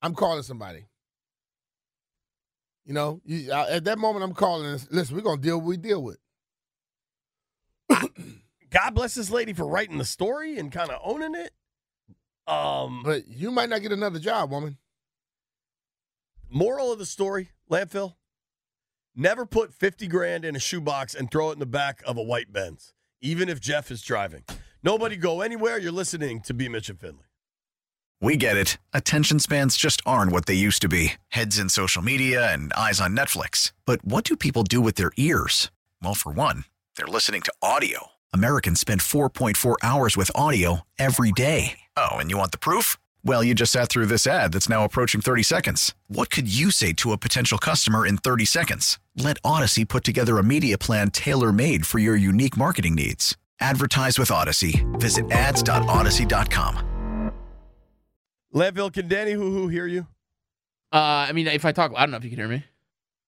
I'm 0.00 0.14
calling 0.14 0.42
somebody. 0.42 0.86
You 2.84 2.94
know, 2.94 3.20
you, 3.24 3.50
at 3.52 3.84
that 3.84 3.98
moment, 3.98 4.24
I'm 4.24 4.32
calling. 4.34 4.66
and 4.66 4.86
Listen, 4.90 5.16
we're 5.16 5.22
gonna 5.22 5.40
deal 5.40 5.58
what 5.58 5.66
we 5.66 5.76
deal 5.76 6.02
with. 6.02 6.18
God 8.70 8.90
bless 8.94 9.14
this 9.14 9.30
lady 9.30 9.52
for 9.52 9.66
writing 9.66 9.98
the 9.98 10.04
story 10.04 10.58
and 10.58 10.70
kind 10.72 10.90
of 10.90 11.00
owning 11.04 11.34
it. 11.34 11.52
Um, 12.46 13.02
But 13.02 13.28
you 13.28 13.50
might 13.50 13.68
not 13.68 13.82
get 13.82 13.92
another 13.92 14.18
job, 14.18 14.50
woman. 14.50 14.78
Moral 16.50 16.92
of 16.92 16.98
the 16.98 17.06
story, 17.06 17.50
landfill. 17.70 18.14
Never 19.14 19.46
put 19.46 19.74
50 19.74 20.06
grand 20.06 20.44
in 20.44 20.54
a 20.54 20.60
shoebox 20.60 21.14
and 21.14 21.30
throw 21.30 21.50
it 21.50 21.54
in 21.54 21.58
the 21.58 21.66
back 21.66 22.02
of 22.06 22.16
a 22.16 22.22
white 22.22 22.52
Benz, 22.52 22.92
even 23.20 23.48
if 23.48 23.60
Jeff 23.60 23.90
is 23.90 24.02
driving. 24.02 24.44
Nobody 24.82 25.16
go 25.16 25.40
anywhere. 25.40 25.78
You're 25.78 25.92
listening 25.92 26.40
to 26.42 26.54
B. 26.54 26.68
Mitch 26.68 26.88
and 26.88 27.00
Finley. 27.00 27.24
We 28.20 28.36
get 28.36 28.56
it. 28.56 28.78
Attention 28.92 29.38
spans 29.38 29.76
just 29.76 30.02
aren't 30.04 30.32
what 30.32 30.46
they 30.46 30.54
used 30.54 30.82
to 30.82 30.88
be 30.88 31.14
heads 31.28 31.58
in 31.58 31.68
social 31.68 32.02
media 32.02 32.52
and 32.52 32.72
eyes 32.72 33.00
on 33.00 33.16
Netflix. 33.16 33.72
But 33.84 34.04
what 34.04 34.24
do 34.24 34.36
people 34.36 34.64
do 34.64 34.80
with 34.80 34.96
their 34.96 35.12
ears? 35.16 35.70
Well, 36.02 36.14
for 36.14 36.32
one, 36.32 36.64
they're 36.96 37.06
listening 37.06 37.42
to 37.42 37.52
audio. 37.62 38.08
Americans 38.32 38.80
spend 38.80 39.00
4.4 39.00 39.76
hours 39.82 40.16
with 40.16 40.30
audio 40.34 40.82
every 40.98 41.32
day. 41.32 41.78
Oh, 41.96 42.16
and 42.16 42.30
you 42.30 42.36
want 42.38 42.52
the 42.52 42.58
proof? 42.58 42.96
Well, 43.28 43.44
you 43.44 43.54
just 43.54 43.72
sat 43.72 43.90
through 43.90 44.06
this 44.06 44.26
ad 44.26 44.52
that's 44.52 44.70
now 44.70 44.86
approaching 44.86 45.20
30 45.20 45.42
seconds. 45.42 45.94
What 46.06 46.30
could 46.30 46.48
you 46.48 46.70
say 46.70 46.94
to 46.94 47.12
a 47.12 47.18
potential 47.18 47.58
customer 47.58 48.06
in 48.06 48.16
30 48.16 48.46
seconds? 48.46 48.98
Let 49.18 49.36
Audacy 49.42 49.86
put 49.86 50.02
together 50.02 50.38
a 50.38 50.42
media 50.42 50.78
plan 50.78 51.10
tailor 51.10 51.52
made 51.52 51.86
for 51.86 51.98
your 51.98 52.16
unique 52.16 52.56
marketing 52.56 52.94
needs. 52.94 53.36
Advertise 53.60 54.18
with 54.18 54.30
Audacy. 54.30 54.82
Visit 54.98 55.30
ads.audacy.com. 55.30 57.32
Landfill, 58.54 58.94
can 58.94 59.08
Danny 59.08 59.32
Hoo 59.32 59.50
Hoo 59.50 59.68
hear 59.68 59.86
you? 59.86 60.06
Uh, 60.90 61.26
I 61.28 61.32
mean, 61.32 61.48
if 61.48 61.66
I 61.66 61.72
talk 61.72 61.92
I 61.94 62.06
don't 62.06 62.12
know 62.12 62.16
if 62.16 62.24
you 62.24 62.30
can 62.30 62.38
hear 62.38 62.48
me. 62.48 62.64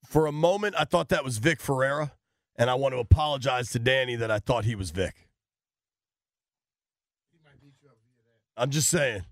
For 0.07 0.25
a 0.25 0.33
moment, 0.33 0.77
I 0.79 0.85
thought 0.85 1.11
that 1.11 1.25
was 1.25 1.37
Vic 1.37 1.61
Ferreira, 1.61 2.13
and 2.57 2.71
I 2.71 2.75
want 2.75 2.95
to 2.95 3.01
apologize 3.01 3.69
to 3.73 3.79
Danny 3.79 4.17
that 4.17 4.31
I 4.31 4.39
thought 4.39 4.65
he 4.65 4.75
was 4.75 4.93
Vic. 4.93 5.29
I'm 8.57 8.71
just 8.71 8.89
saying. 8.89 9.25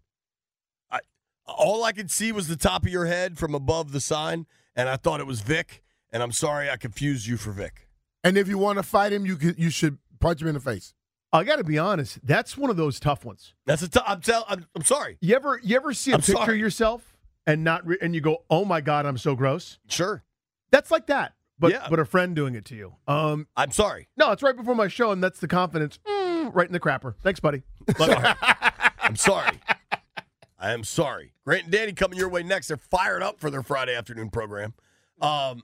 I 1.49 1.53
all 1.53 1.85
I 1.85 1.93
could 1.93 2.11
see 2.11 2.33
was 2.33 2.49
the 2.49 2.57
top 2.57 2.85
of 2.85 2.89
your 2.91 3.07
head 3.07 3.39
from 3.39 3.55
above 3.55 3.93
the 3.93 4.01
sign, 4.01 4.47
and 4.77 4.89
I 4.89 4.97
thought 4.97 5.21
it 5.21 5.27
was 5.27 5.41
Vic. 5.41 5.83
And 6.11 6.23
I'm 6.23 6.33
sorry 6.33 6.71
I 6.71 6.77
confused 6.77 7.27
you 7.27 7.37
for 7.37 7.51
Vic. 7.53 7.87
And 8.25 8.39
if 8.39 8.49
you 8.49 8.57
want 8.59 8.79
to 8.79 8.83
fight 8.83 9.13
him, 9.13 9.27
you 9.27 9.37
could, 9.37 9.59
you 9.59 9.69
should 9.71 9.99
punch 10.21 10.41
him 10.41 10.49
in 10.49 10.55
the 10.55 10.61
face. 10.61 10.95
I 11.33 11.45
got 11.45 11.57
to 11.57 11.65
be 11.65 11.79
honest. 11.79 12.19
That's 12.27 12.57
one 12.57 12.71
of 12.71 12.77
those 12.79 12.99
tough 12.99 13.25
ones. 13.25 13.53
That's 13.67 13.83
a. 13.83 13.89
T- 13.89 14.01
I'm 14.07 14.21
tell. 14.23 14.45
I'm, 14.49 14.65
I'm 14.75 14.85
sorry. 14.85 15.19
You 15.21 15.37
ever 15.37 15.61
you 15.63 15.77
ever 15.77 15.93
see 15.93 16.13
a 16.13 16.15
I'm 16.15 16.21
picture 16.21 16.33
sorry. 16.33 16.55
of 16.55 16.59
yourself 16.61 17.17
and 17.47 17.63
not 17.65 17.87
re- 17.87 17.99
and 18.01 18.15
you 18.15 18.23
go, 18.23 18.45
"Oh 18.49 18.65
my 18.65 18.81
god, 18.81 19.05
I'm 19.05 19.19
so 19.19 19.35
gross." 19.37 19.79
Sure. 19.89 20.25
That's 20.71 20.91
like 20.91 21.07
that. 21.09 21.35
But 21.59 21.73
Yeah. 21.73 21.87
but 21.91 21.99
a 21.99 22.07
friend 22.07 22.35
doing 22.35 22.55
it 22.55 22.65
to 22.67 22.75
you. 22.75 22.95
Um, 23.07 23.47
I'm 23.57 23.73
sorry. 23.73 24.09
no, 24.17 24.31
it's 24.33 24.43
right 24.43 24.57
before 24.57 24.75
my 24.75 24.89
show, 24.89 25.11
and 25.11 25.23
that's 25.23 25.41
the 25.41 25.49
confidence. 25.49 25.99
Mm, 26.09 26.55
right 26.55 26.67
in 26.67 26.73
the 26.73 26.81
crapper. 26.81 27.15
Thanks, 27.23 27.41
buddy. 27.41 27.63
But. 27.99 28.37
I'm 29.03 29.17
sorry. 29.17 29.61
I 30.59 30.73
am 30.73 30.83
sorry. 30.85 31.33
Grant 31.45 31.65
and 31.65 31.73
Danny 31.73 31.93
coming 31.93 32.19
your 32.19 32.29
way 32.29 32.43
next. 32.43 32.69
They're 32.69 32.77
fired 32.77 33.23
up 33.23 33.39
for 33.41 33.51
their 33.51 33.63
Friday 33.63 33.95
afternoon 33.95 34.31
program. 34.31 34.75
Um, 35.21 35.63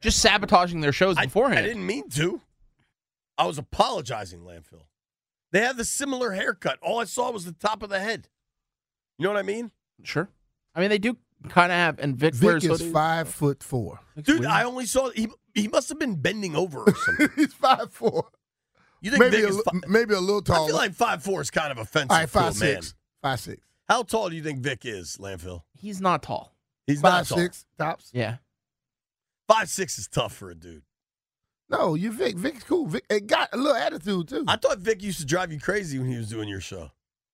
Just 0.00 0.18
sabotaging 0.18 0.80
their 0.80 0.92
shows 0.92 1.16
beforehand. 1.16 1.60
I 1.60 1.62
didn't 1.68 1.86
mean 1.86 2.08
to. 2.10 2.40
I 3.38 3.46
was 3.46 3.58
apologizing, 3.58 4.40
landfill. 4.40 4.84
They 5.50 5.60
have 5.60 5.76
the 5.76 5.84
similar 5.84 6.32
haircut. 6.32 6.78
All 6.82 7.00
I 7.00 7.04
saw 7.04 7.30
was 7.30 7.44
the 7.44 7.52
top 7.52 7.82
of 7.82 7.88
the 7.90 8.00
head. 8.00 8.28
You 9.18 9.24
know 9.24 9.30
what 9.30 9.38
I 9.38 9.42
mean? 9.42 9.70
Sure. 10.02 10.28
I 10.74 10.80
mean, 10.80 10.88
they 10.90 10.98
do 10.98 11.16
kind 11.48 11.70
of 11.72 11.76
have, 11.76 11.98
and 11.98 12.16
Vic, 12.16 12.34
Vic 12.34 12.46
wears 12.46 12.64
is 12.64 12.80
hoodies. 12.82 12.92
five 12.92 13.28
foot 13.28 13.62
four. 13.62 14.00
Dude, 14.20 14.44
I 14.46 14.64
only 14.64 14.86
saw 14.86 15.10
he 15.10 15.28
he 15.54 15.68
must 15.68 15.88
have 15.90 15.98
been 15.98 16.16
bending 16.16 16.56
over 16.56 16.80
or 16.80 16.94
something. 17.06 17.28
He's 17.36 17.52
five 17.54 17.92
four. 17.92 18.28
You 19.02 19.10
think 19.10 19.20
maybe 19.24 19.36
Vic 19.36 19.44
a, 19.46 19.48
is 19.48 19.56
li- 19.56 19.62
fi- 19.72 19.80
maybe 19.88 20.14
a 20.14 20.20
little 20.20 20.40
taller? 20.42 20.64
I 20.64 20.66
feel 20.68 20.76
like 20.76 20.92
five 20.94 21.22
four 21.22 21.40
is 21.40 21.50
kind 21.50 21.70
of 21.72 21.78
offensive 21.78 22.10
All 22.10 22.18
right, 22.18 22.28
five 22.28 22.54
to 22.54 22.64
a 22.64 22.64
man. 22.72 22.82
six. 22.82 22.94
Five 23.22 23.40
six. 23.40 23.62
How 23.88 24.02
tall 24.02 24.30
do 24.30 24.36
you 24.36 24.42
think 24.42 24.60
Vic 24.60 24.84
is, 24.84 25.16
landfill? 25.18 25.62
He's 25.78 26.00
not 26.00 26.22
tall. 26.22 26.54
He's 26.86 27.00
Five 27.00 27.12
not 27.12 27.26
tall. 27.26 27.38
six 27.38 27.64
tops. 27.78 28.10
Yeah. 28.12 28.36
Five 29.48 29.68
six 29.68 29.98
is 29.98 30.08
tough 30.08 30.34
for 30.34 30.50
a 30.50 30.54
dude. 30.54 30.82
No, 31.68 31.94
you 31.94 32.12
Vic. 32.12 32.36
Vic's 32.36 32.64
cool. 32.64 32.86
Vic 32.86 33.04
it 33.10 33.26
got 33.26 33.48
a 33.52 33.56
little 33.56 33.74
attitude 33.76 34.28
too. 34.28 34.44
I 34.46 34.56
thought 34.56 34.78
Vic 34.78 35.02
used 35.02 35.20
to 35.20 35.26
drive 35.26 35.52
you 35.52 35.58
crazy 35.60 35.98
when 35.98 36.10
he 36.10 36.16
was 36.16 36.28
doing 36.28 36.48
your 36.48 36.60
show. 36.60 36.90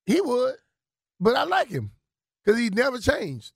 he 0.07 0.21
would, 0.21 0.55
but 1.21 1.37
I 1.37 1.45
like 1.45 1.69
him 1.69 1.93
because 2.45 2.59
he 2.59 2.71
never 2.71 2.99
changed. 2.99 3.53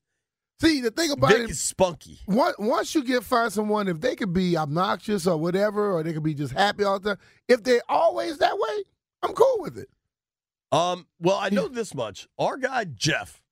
See, 0.60 0.80
the 0.80 0.90
thing 0.92 1.10
about 1.10 1.30
Vic 1.30 1.40
it, 1.42 1.50
is 1.50 1.60
spunky. 1.60 2.20
once, 2.28 2.54
once 2.58 2.94
you 2.94 3.02
get 3.02 3.24
find 3.24 3.52
someone, 3.52 3.88
if 3.88 4.00
they 4.00 4.14
could 4.14 4.32
be 4.32 4.56
obnoxious 4.56 5.26
or 5.26 5.36
whatever, 5.36 5.92
or 5.92 6.02
they 6.04 6.12
could 6.12 6.22
be 6.22 6.34
just 6.34 6.52
happy 6.52 6.84
all 6.84 7.00
the 7.00 7.10
time, 7.16 7.24
if 7.48 7.64
they're 7.64 7.82
always 7.88 8.38
that 8.38 8.56
way, 8.56 8.84
I'm 9.22 9.32
cool 9.32 9.56
with 9.60 9.76
it. 9.78 9.88
Um, 10.72 11.06
well, 11.20 11.36
I 11.38 11.50
know 11.50 11.68
this 11.68 11.94
much. 11.94 12.26
Our 12.38 12.56
guy 12.56 12.84
Jeff, 12.84 13.42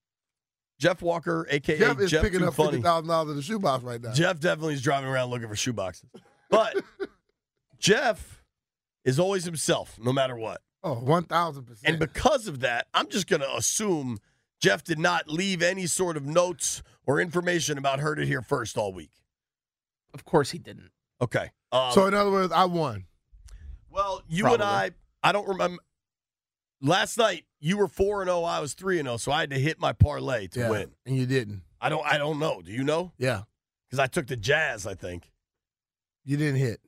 Jeff 0.78 1.02
Walker, 1.02 1.46
aka 1.50 1.78
Jeff 1.78 2.00
is 2.00 2.10
Jeff 2.10 2.22
picking 2.22 2.42
up 2.42 2.54
fifty 2.54 2.80
thousand 2.80 3.08
dollars 3.08 3.30
in 3.30 3.36
the 3.36 3.42
shoebox 3.42 3.84
right 3.84 4.00
now. 4.00 4.12
Jeff 4.12 4.40
definitely 4.40 4.74
is 4.74 4.82
driving 4.82 5.08
around 5.08 5.28
looking 5.30 5.46
for 5.48 5.54
shoeboxes. 5.54 6.06
But 6.48 6.82
Jeff 7.78 8.42
is 9.04 9.18
always 9.18 9.44
himself, 9.44 9.98
no 10.02 10.12
matter 10.12 10.34
what. 10.36 10.62
Oh, 10.82 10.94
one 10.94 11.24
thousand 11.24 11.64
percent. 11.64 11.88
And 11.90 11.98
because 11.98 12.48
of 12.48 12.60
that, 12.60 12.86
I'm 12.94 13.08
just 13.08 13.26
going 13.26 13.40
to 13.42 13.54
assume 13.54 14.18
Jeff 14.60 14.82
did 14.82 14.98
not 14.98 15.28
leave 15.28 15.62
any 15.62 15.86
sort 15.86 16.16
of 16.16 16.24
notes 16.24 16.82
or 17.06 17.20
information 17.20 17.76
about 17.76 18.00
Heard 18.00 18.18
It 18.18 18.26
Here 18.26 18.40
First 18.42 18.78
all 18.78 18.92
week. 18.94 19.10
Of 20.14 20.24
course 20.24 20.50
he 20.50 20.58
didn't. 20.58 20.90
Okay. 21.20 21.50
Um, 21.70 21.92
So 21.92 22.06
in 22.06 22.14
other 22.14 22.30
words, 22.30 22.52
I 22.52 22.64
won. 22.64 23.04
well, 23.90 24.22
you 24.28 24.46
and 24.46 24.56
Probably. 24.56 24.66
I, 24.66 24.90
I 25.22 25.32
don't 25.32 25.46
remember. 25.48 25.82
Last 26.82 27.18
night, 27.18 27.44
you 27.60 27.76
were 27.76 27.88
4 27.88 28.22
and 28.22 28.28
0, 28.28 28.42
I 28.44 28.60
was 28.60 28.72
3 28.74 28.98
and 29.00 29.06
0, 29.06 29.16
so 29.18 29.32
I 29.32 29.40
had 29.40 29.50
to 29.50 29.58
hit 29.58 29.78
my 29.80 29.92
parlay 29.92 30.46
to 30.48 30.60
Yeah, 30.60 30.70
win. 30.70 30.90
and 31.06 31.16
you 31.16 31.26
didn't. 31.26 31.62
I 31.80 31.88
don't 31.88 32.04
I 32.06 32.16
don't 32.18 32.38
know. 32.38 32.62
Do 32.62 32.72
you 32.72 32.82
know? 32.84 33.12
Yeah, 33.18 33.42
Because 33.86 33.98
I 33.98 34.06
took 34.06 34.26
the 34.26 34.36
Jazz, 34.36 34.86
I 34.86 34.94
think. 34.94 35.30
you 36.24 36.36
didn't 36.36 36.56
hit. 36.60 36.80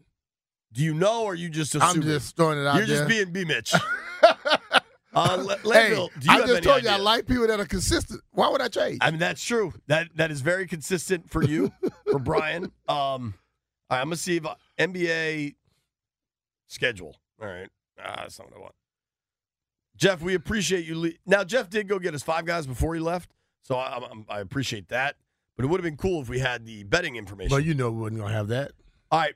Do 0.72 0.82
you 0.82 0.94
know 0.94 1.24
or 1.24 1.34
you 1.34 1.48
just 1.50 1.76
I'm 1.80 2.00
just 2.00 2.34
throwing 2.36 2.58
it 2.58 2.66
out 2.66 2.76
You're 2.76 2.86
there. 2.86 2.96
just 3.06 3.08
being 3.08 3.30
B 3.32 3.44
Mitch. 3.44 3.74
uh, 5.14 5.36
Le- 5.44 5.56
hey, 5.58 5.90
Landfill, 5.94 6.08
do 6.18 6.32
you 6.32 6.42
I 6.42 6.46
just 6.46 6.62
told 6.62 6.82
you 6.82 6.88
I 6.88 6.96
like 6.96 7.26
people 7.26 7.46
that 7.46 7.60
are 7.60 7.66
consistent. 7.66 8.22
Why 8.30 8.48
would 8.48 8.62
I 8.62 8.68
change? 8.68 8.98
I 9.02 9.10
mean, 9.10 9.20
that's 9.20 9.44
true. 9.44 9.74
That 9.88 10.08
that 10.16 10.30
is 10.30 10.40
very 10.40 10.66
consistent 10.66 11.28
for 11.30 11.42
you, 11.44 11.70
for 12.10 12.18
Brian. 12.30 12.72
Um, 12.88 13.34
right, 13.90 14.00
I'm 14.00 14.04
gonna 14.06 14.16
see 14.16 14.36
if 14.36 14.46
uh, 14.46 14.54
NBA 14.78 15.56
schedule. 16.68 17.16
All 17.42 17.48
right, 17.48 17.68
ah, 18.02 18.14
that's 18.22 18.38
not 18.38 18.48
what 18.50 18.56
I 18.56 18.60
want. 18.60 18.74
Jeff, 19.96 20.20
we 20.22 20.34
appreciate 20.34 20.84
you. 20.86 20.98
Le- 20.98 21.10
now, 21.26 21.44
Jeff 21.44 21.68
did 21.70 21.88
go 21.88 21.98
get 21.98 22.12
his 22.12 22.22
five 22.22 22.44
guys 22.44 22.66
before 22.66 22.94
he 22.94 23.00
left, 23.00 23.30
so 23.62 23.76
I, 23.76 23.98
I'm- 23.98 24.26
I 24.28 24.40
appreciate 24.40 24.88
that. 24.88 25.16
But 25.56 25.64
it 25.66 25.68
would 25.68 25.78
have 25.80 25.84
been 25.84 25.98
cool 25.98 26.22
if 26.22 26.28
we 26.30 26.38
had 26.38 26.64
the 26.64 26.84
betting 26.84 27.16
information. 27.16 27.50
Well, 27.50 27.60
you 27.60 27.74
know 27.74 27.90
we 27.90 28.00
wasn't 28.00 28.20
gonna 28.20 28.32
have 28.32 28.48
that. 28.48 28.72
All 29.10 29.20
right, 29.20 29.34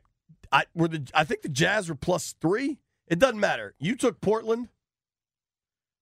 I 0.51 0.65
were 0.75 0.89
the 0.89 1.07
I 1.15 1.25
think 1.25 1.43
the 1.43 1.51
Jazz 1.51 1.89
were 1.91 1.95
plus 1.95 2.35
three. 2.41 2.79
It 3.07 3.19
doesn't 3.19 3.39
matter. 3.39 3.75
You 3.79 3.95
took 3.97 4.21
Portland. 4.23 4.69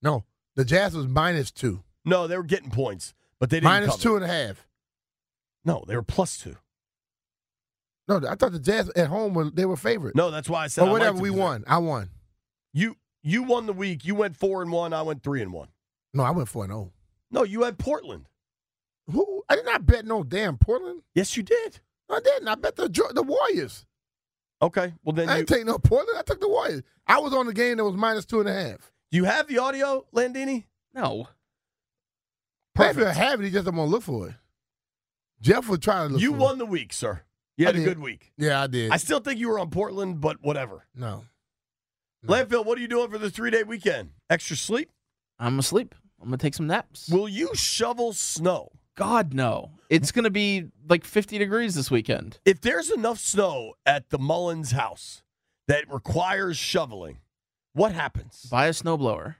No, 0.00 0.24
the 0.54 0.64
Jazz 0.64 0.94
was 0.94 1.08
minus 1.08 1.50
two, 1.50 1.82
No, 2.04 2.26
they 2.28 2.36
were 2.36 2.44
getting 2.44 2.70
points, 2.70 3.12
but 3.40 3.50
they 3.50 3.56
didn't 3.56 3.64
minus 3.70 3.96
two 3.96 4.14
and 4.14 4.24
a 4.24 4.28
half. 4.28 4.66
No, 5.64 5.82
they 5.88 5.96
were 5.96 6.02
plus 6.02 6.38
two. 6.38 6.56
No, 8.06 8.20
I 8.28 8.34
thought 8.36 8.52
the 8.52 8.58
Jazz 8.60 8.90
at 8.94 9.08
home 9.08 9.34
were 9.34 9.50
they 9.50 9.64
were 9.64 9.76
favorite. 9.76 10.14
No, 10.14 10.30
that's 10.30 10.48
why 10.48 10.64
I 10.64 10.66
said 10.68 10.84
or 10.84 10.90
I 10.90 10.92
whatever 10.92 11.18
we 11.18 11.30
won. 11.30 11.64
I 11.66 11.78
won. 11.78 12.10
You 12.72 12.96
you 13.24 13.42
won 13.42 13.66
the 13.66 13.72
week. 13.72 14.04
You 14.04 14.14
went 14.14 14.36
four 14.36 14.62
and 14.62 14.70
one. 14.70 14.92
I 14.92 15.02
went 15.02 15.22
three 15.24 15.42
and 15.42 15.52
one. 15.52 15.68
No, 16.12 16.22
I 16.22 16.30
went 16.30 16.48
four 16.48 16.64
and 16.64 16.72
zero. 16.72 16.92
No, 17.32 17.42
you 17.42 17.62
had 17.64 17.78
Portland. 17.78 18.26
Who? 19.10 19.42
I 19.48 19.56
did 19.56 19.64
not 19.64 19.84
bet 19.86 20.04
no 20.04 20.22
damn 20.22 20.56
Portland. 20.58 21.02
Yes, 21.14 21.36
you 21.36 21.42
did. 21.42 21.80
I 22.08 22.20
didn't. 22.20 22.46
I 22.46 22.54
bet 22.54 22.76
the 22.76 22.88
the 22.88 23.22
Warriors. 23.22 23.86
Okay, 24.62 24.92
well 25.02 25.14
then 25.14 25.28
I 25.28 25.38
you, 25.38 25.44
didn't 25.44 25.58
take 25.58 25.66
no 25.66 25.78
Portland. 25.78 26.18
I 26.18 26.22
took 26.22 26.40
the 26.40 26.48
Warriors. 26.48 26.82
I 27.06 27.18
was 27.18 27.34
on 27.34 27.46
the 27.46 27.52
game 27.52 27.78
that 27.78 27.84
was 27.84 27.96
minus 27.96 28.24
two 28.24 28.40
and 28.40 28.48
a 28.48 28.54
half. 28.54 28.92
do 29.10 29.16
you 29.16 29.24
have 29.24 29.48
the 29.48 29.58
audio, 29.58 30.06
Landini? 30.14 30.64
No. 30.94 31.28
Maybe 32.78 33.04
I 33.04 33.12
have 33.12 33.40
it. 33.40 33.44
He 33.44 33.50
just 33.50 33.64
don't 33.66 33.76
want 33.76 33.88
to 33.88 33.92
look 33.92 34.02
for 34.02 34.28
it. 34.28 34.34
Jeff 35.40 35.68
would 35.68 35.82
try 35.82 36.06
to 36.06 36.12
look. 36.12 36.20
You 36.20 36.32
for 36.32 36.38
won 36.38 36.58
the 36.58 36.66
week, 36.66 36.92
sir. 36.92 37.22
You 37.56 37.66
had 37.66 37.76
a 37.76 37.78
did. 37.78 37.84
good 37.84 37.98
week. 38.00 38.32
Yeah, 38.36 38.62
I 38.62 38.66
did. 38.66 38.90
I 38.90 38.96
still 38.96 39.20
think 39.20 39.38
you 39.38 39.48
were 39.48 39.58
on 39.58 39.70
Portland, 39.70 40.20
but 40.20 40.42
whatever. 40.42 40.84
no. 40.94 41.24
Landfill, 42.26 42.64
what 42.64 42.78
are 42.78 42.80
you 42.80 42.88
doing 42.88 43.10
for 43.10 43.18
the 43.18 43.30
three 43.30 43.50
day 43.50 43.62
weekend? 43.62 44.10
Extra 44.30 44.56
sleep? 44.56 44.90
I'm 45.38 45.58
asleep. 45.58 45.94
I'm 46.20 46.28
gonna 46.28 46.38
take 46.38 46.54
some 46.54 46.66
naps. 46.66 47.08
Will 47.08 47.28
you 47.28 47.54
shovel 47.54 48.12
snow? 48.12 48.70
God 48.96 49.34
no. 49.34 49.72
It's 49.90 50.10
gonna 50.10 50.30
be 50.30 50.68
like 50.88 51.04
50 51.04 51.36
degrees 51.38 51.74
this 51.74 51.90
weekend. 51.90 52.38
If 52.44 52.60
there's 52.60 52.90
enough 52.90 53.18
snow 53.18 53.74
at 53.84 54.08
the 54.10 54.18
Mullins 54.18 54.70
house 54.70 55.22
that 55.68 55.92
requires 55.92 56.56
shoveling, 56.56 57.18
what 57.74 57.92
happens? 57.92 58.46
Buy 58.50 58.68
a 58.68 58.70
snowblower. 58.70 59.36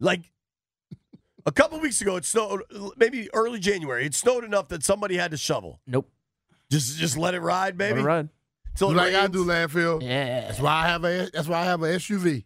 Like 0.00 0.32
a 1.44 1.52
couple 1.52 1.78
weeks 1.80 2.00
ago, 2.00 2.16
it 2.16 2.24
snowed. 2.24 2.62
Maybe 2.96 3.28
early 3.34 3.58
January, 3.58 4.06
it 4.06 4.14
snowed 4.14 4.44
enough 4.44 4.68
that 4.68 4.82
somebody 4.82 5.16
had 5.16 5.32
to 5.32 5.36
shovel. 5.36 5.80
Nope. 5.86 6.08
Just, 6.70 6.98
just 6.98 7.16
let 7.16 7.34
it 7.34 7.40
ride, 7.40 7.76
baby. 7.76 7.96
Let 7.96 8.00
it 8.00 8.06
ride. 8.06 8.28
Till 8.78 8.90
it 8.90 8.94
like 8.94 9.14
I 9.14 9.26
do 9.26 9.44
landfill. 9.44 10.02
Yeah. 10.02 10.42
That's 10.42 10.60
why 10.60 10.84
I 10.84 10.86
have 10.88 11.04
a. 11.04 11.28
That's 11.32 11.48
why 11.48 11.60
I 11.60 11.64
have 11.64 11.82
a 11.82 11.86
SUV. 11.86 12.44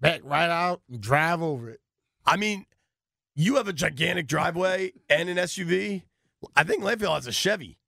Back 0.00 0.20
right 0.24 0.50
out 0.50 0.82
and 0.90 1.00
drive 1.00 1.42
over 1.42 1.70
it. 1.70 1.80
I 2.26 2.36
mean, 2.36 2.66
you 3.34 3.56
have 3.56 3.66
a 3.66 3.72
gigantic 3.72 4.26
driveway 4.26 4.92
and 5.08 5.28
an 5.28 5.38
SUV. 5.38 6.02
I 6.54 6.64
think 6.64 6.82
Landfill 6.84 7.14
has 7.14 7.26
a 7.26 7.32
Chevy, 7.32 7.78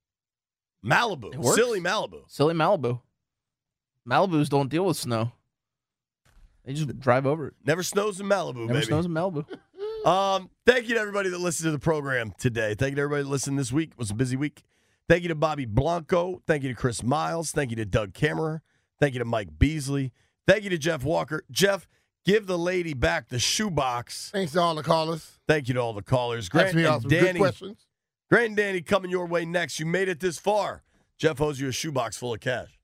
Malibu, 0.83 1.33
silly 1.53 1.79
Malibu. 1.79 2.23
Silly 2.27 2.55
Malibu. 2.55 2.99
Malibus 4.07 4.49
don't 4.49 4.69
deal 4.69 4.85
with 4.85 4.97
snow. 4.97 5.31
They 6.65 6.73
just 6.73 6.99
drive 6.99 7.27
over 7.27 7.47
it. 7.47 7.53
Never 7.63 7.83
snows 7.83 8.19
in 8.19 8.27
Malibu, 8.27 8.61
Never 8.61 8.73
baby. 8.73 8.85
snows 8.85 9.05
in 9.05 9.11
Malibu. 9.11 9.45
Um, 10.05 10.49
thank 10.65 10.87
you 10.87 10.95
to 10.95 11.01
everybody 11.01 11.27
that 11.29 11.39
listened 11.39 11.67
to 11.67 11.71
the 11.71 11.79
program 11.79 12.31
today. 12.37 12.73
Thank 12.73 12.91
you 12.91 12.95
to 12.95 13.01
everybody 13.01 13.23
that 13.23 13.29
listened 13.29 13.59
this 13.59 13.73
week. 13.73 13.89
It 13.91 13.97
was 13.97 14.09
a 14.09 14.13
busy 14.13 14.37
week. 14.37 14.63
Thank 15.09 15.23
you 15.23 15.29
to 15.29 15.35
Bobby 15.35 15.65
Blanco. 15.65 16.43
Thank 16.45 16.61
you 16.61 16.69
to 16.69 16.75
Chris 16.75 17.01
Miles. 17.01 17.51
Thank 17.51 17.71
you 17.71 17.75
to 17.77 17.85
Doug 17.85 18.13
Kammerer. 18.13 18.61
Thank 18.99 19.15
you 19.15 19.19
to 19.19 19.25
Mike 19.25 19.57
Beasley. 19.57 20.13
Thank 20.47 20.63
you 20.63 20.69
to 20.69 20.77
Jeff 20.77 21.03
Walker. 21.03 21.43
Jeff, 21.49 21.87
give 22.25 22.45
the 22.45 22.59
lady 22.59 22.93
back 22.93 23.29
the 23.29 23.39
shoebox. 23.39 24.29
Thanks 24.29 24.51
to 24.51 24.61
all 24.61 24.75
the 24.75 24.83
callers. 24.83 25.39
Thank 25.47 25.67
you 25.67 25.73
to 25.73 25.81
all 25.81 25.93
the 25.93 26.03
callers. 26.03 26.45
Asked 26.45 26.51
Grant 26.51 26.75
me 26.75 26.85
all 26.85 26.93
and 26.93 27.01
some 27.01 27.09
good 27.09 27.37
questions. 27.37 27.87
Grant 28.29 28.49
and 28.49 28.57
Danny 28.57 28.81
coming 28.81 29.09
your 29.09 29.25
way 29.25 29.45
next. 29.45 29.79
You 29.79 29.87
made 29.87 30.09
it 30.09 30.19
this 30.19 30.37
far. 30.37 30.83
Jeff 31.17 31.41
owes 31.41 31.59
you 31.59 31.67
a 31.67 31.71
shoebox 31.71 32.15
full 32.17 32.35
of 32.35 32.39
cash. 32.39 32.79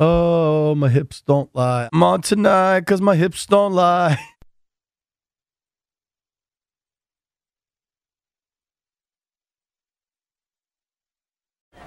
Oh, 0.00 0.74
my 0.74 0.88
hips 0.88 1.20
don't 1.20 1.54
lie. 1.54 1.88
I'm 1.92 2.02
on 2.02 2.22
tonight 2.22 2.80
because 2.80 3.00
my 3.00 3.14
hips 3.14 3.46
don't 3.46 3.72
lie. 3.72 4.18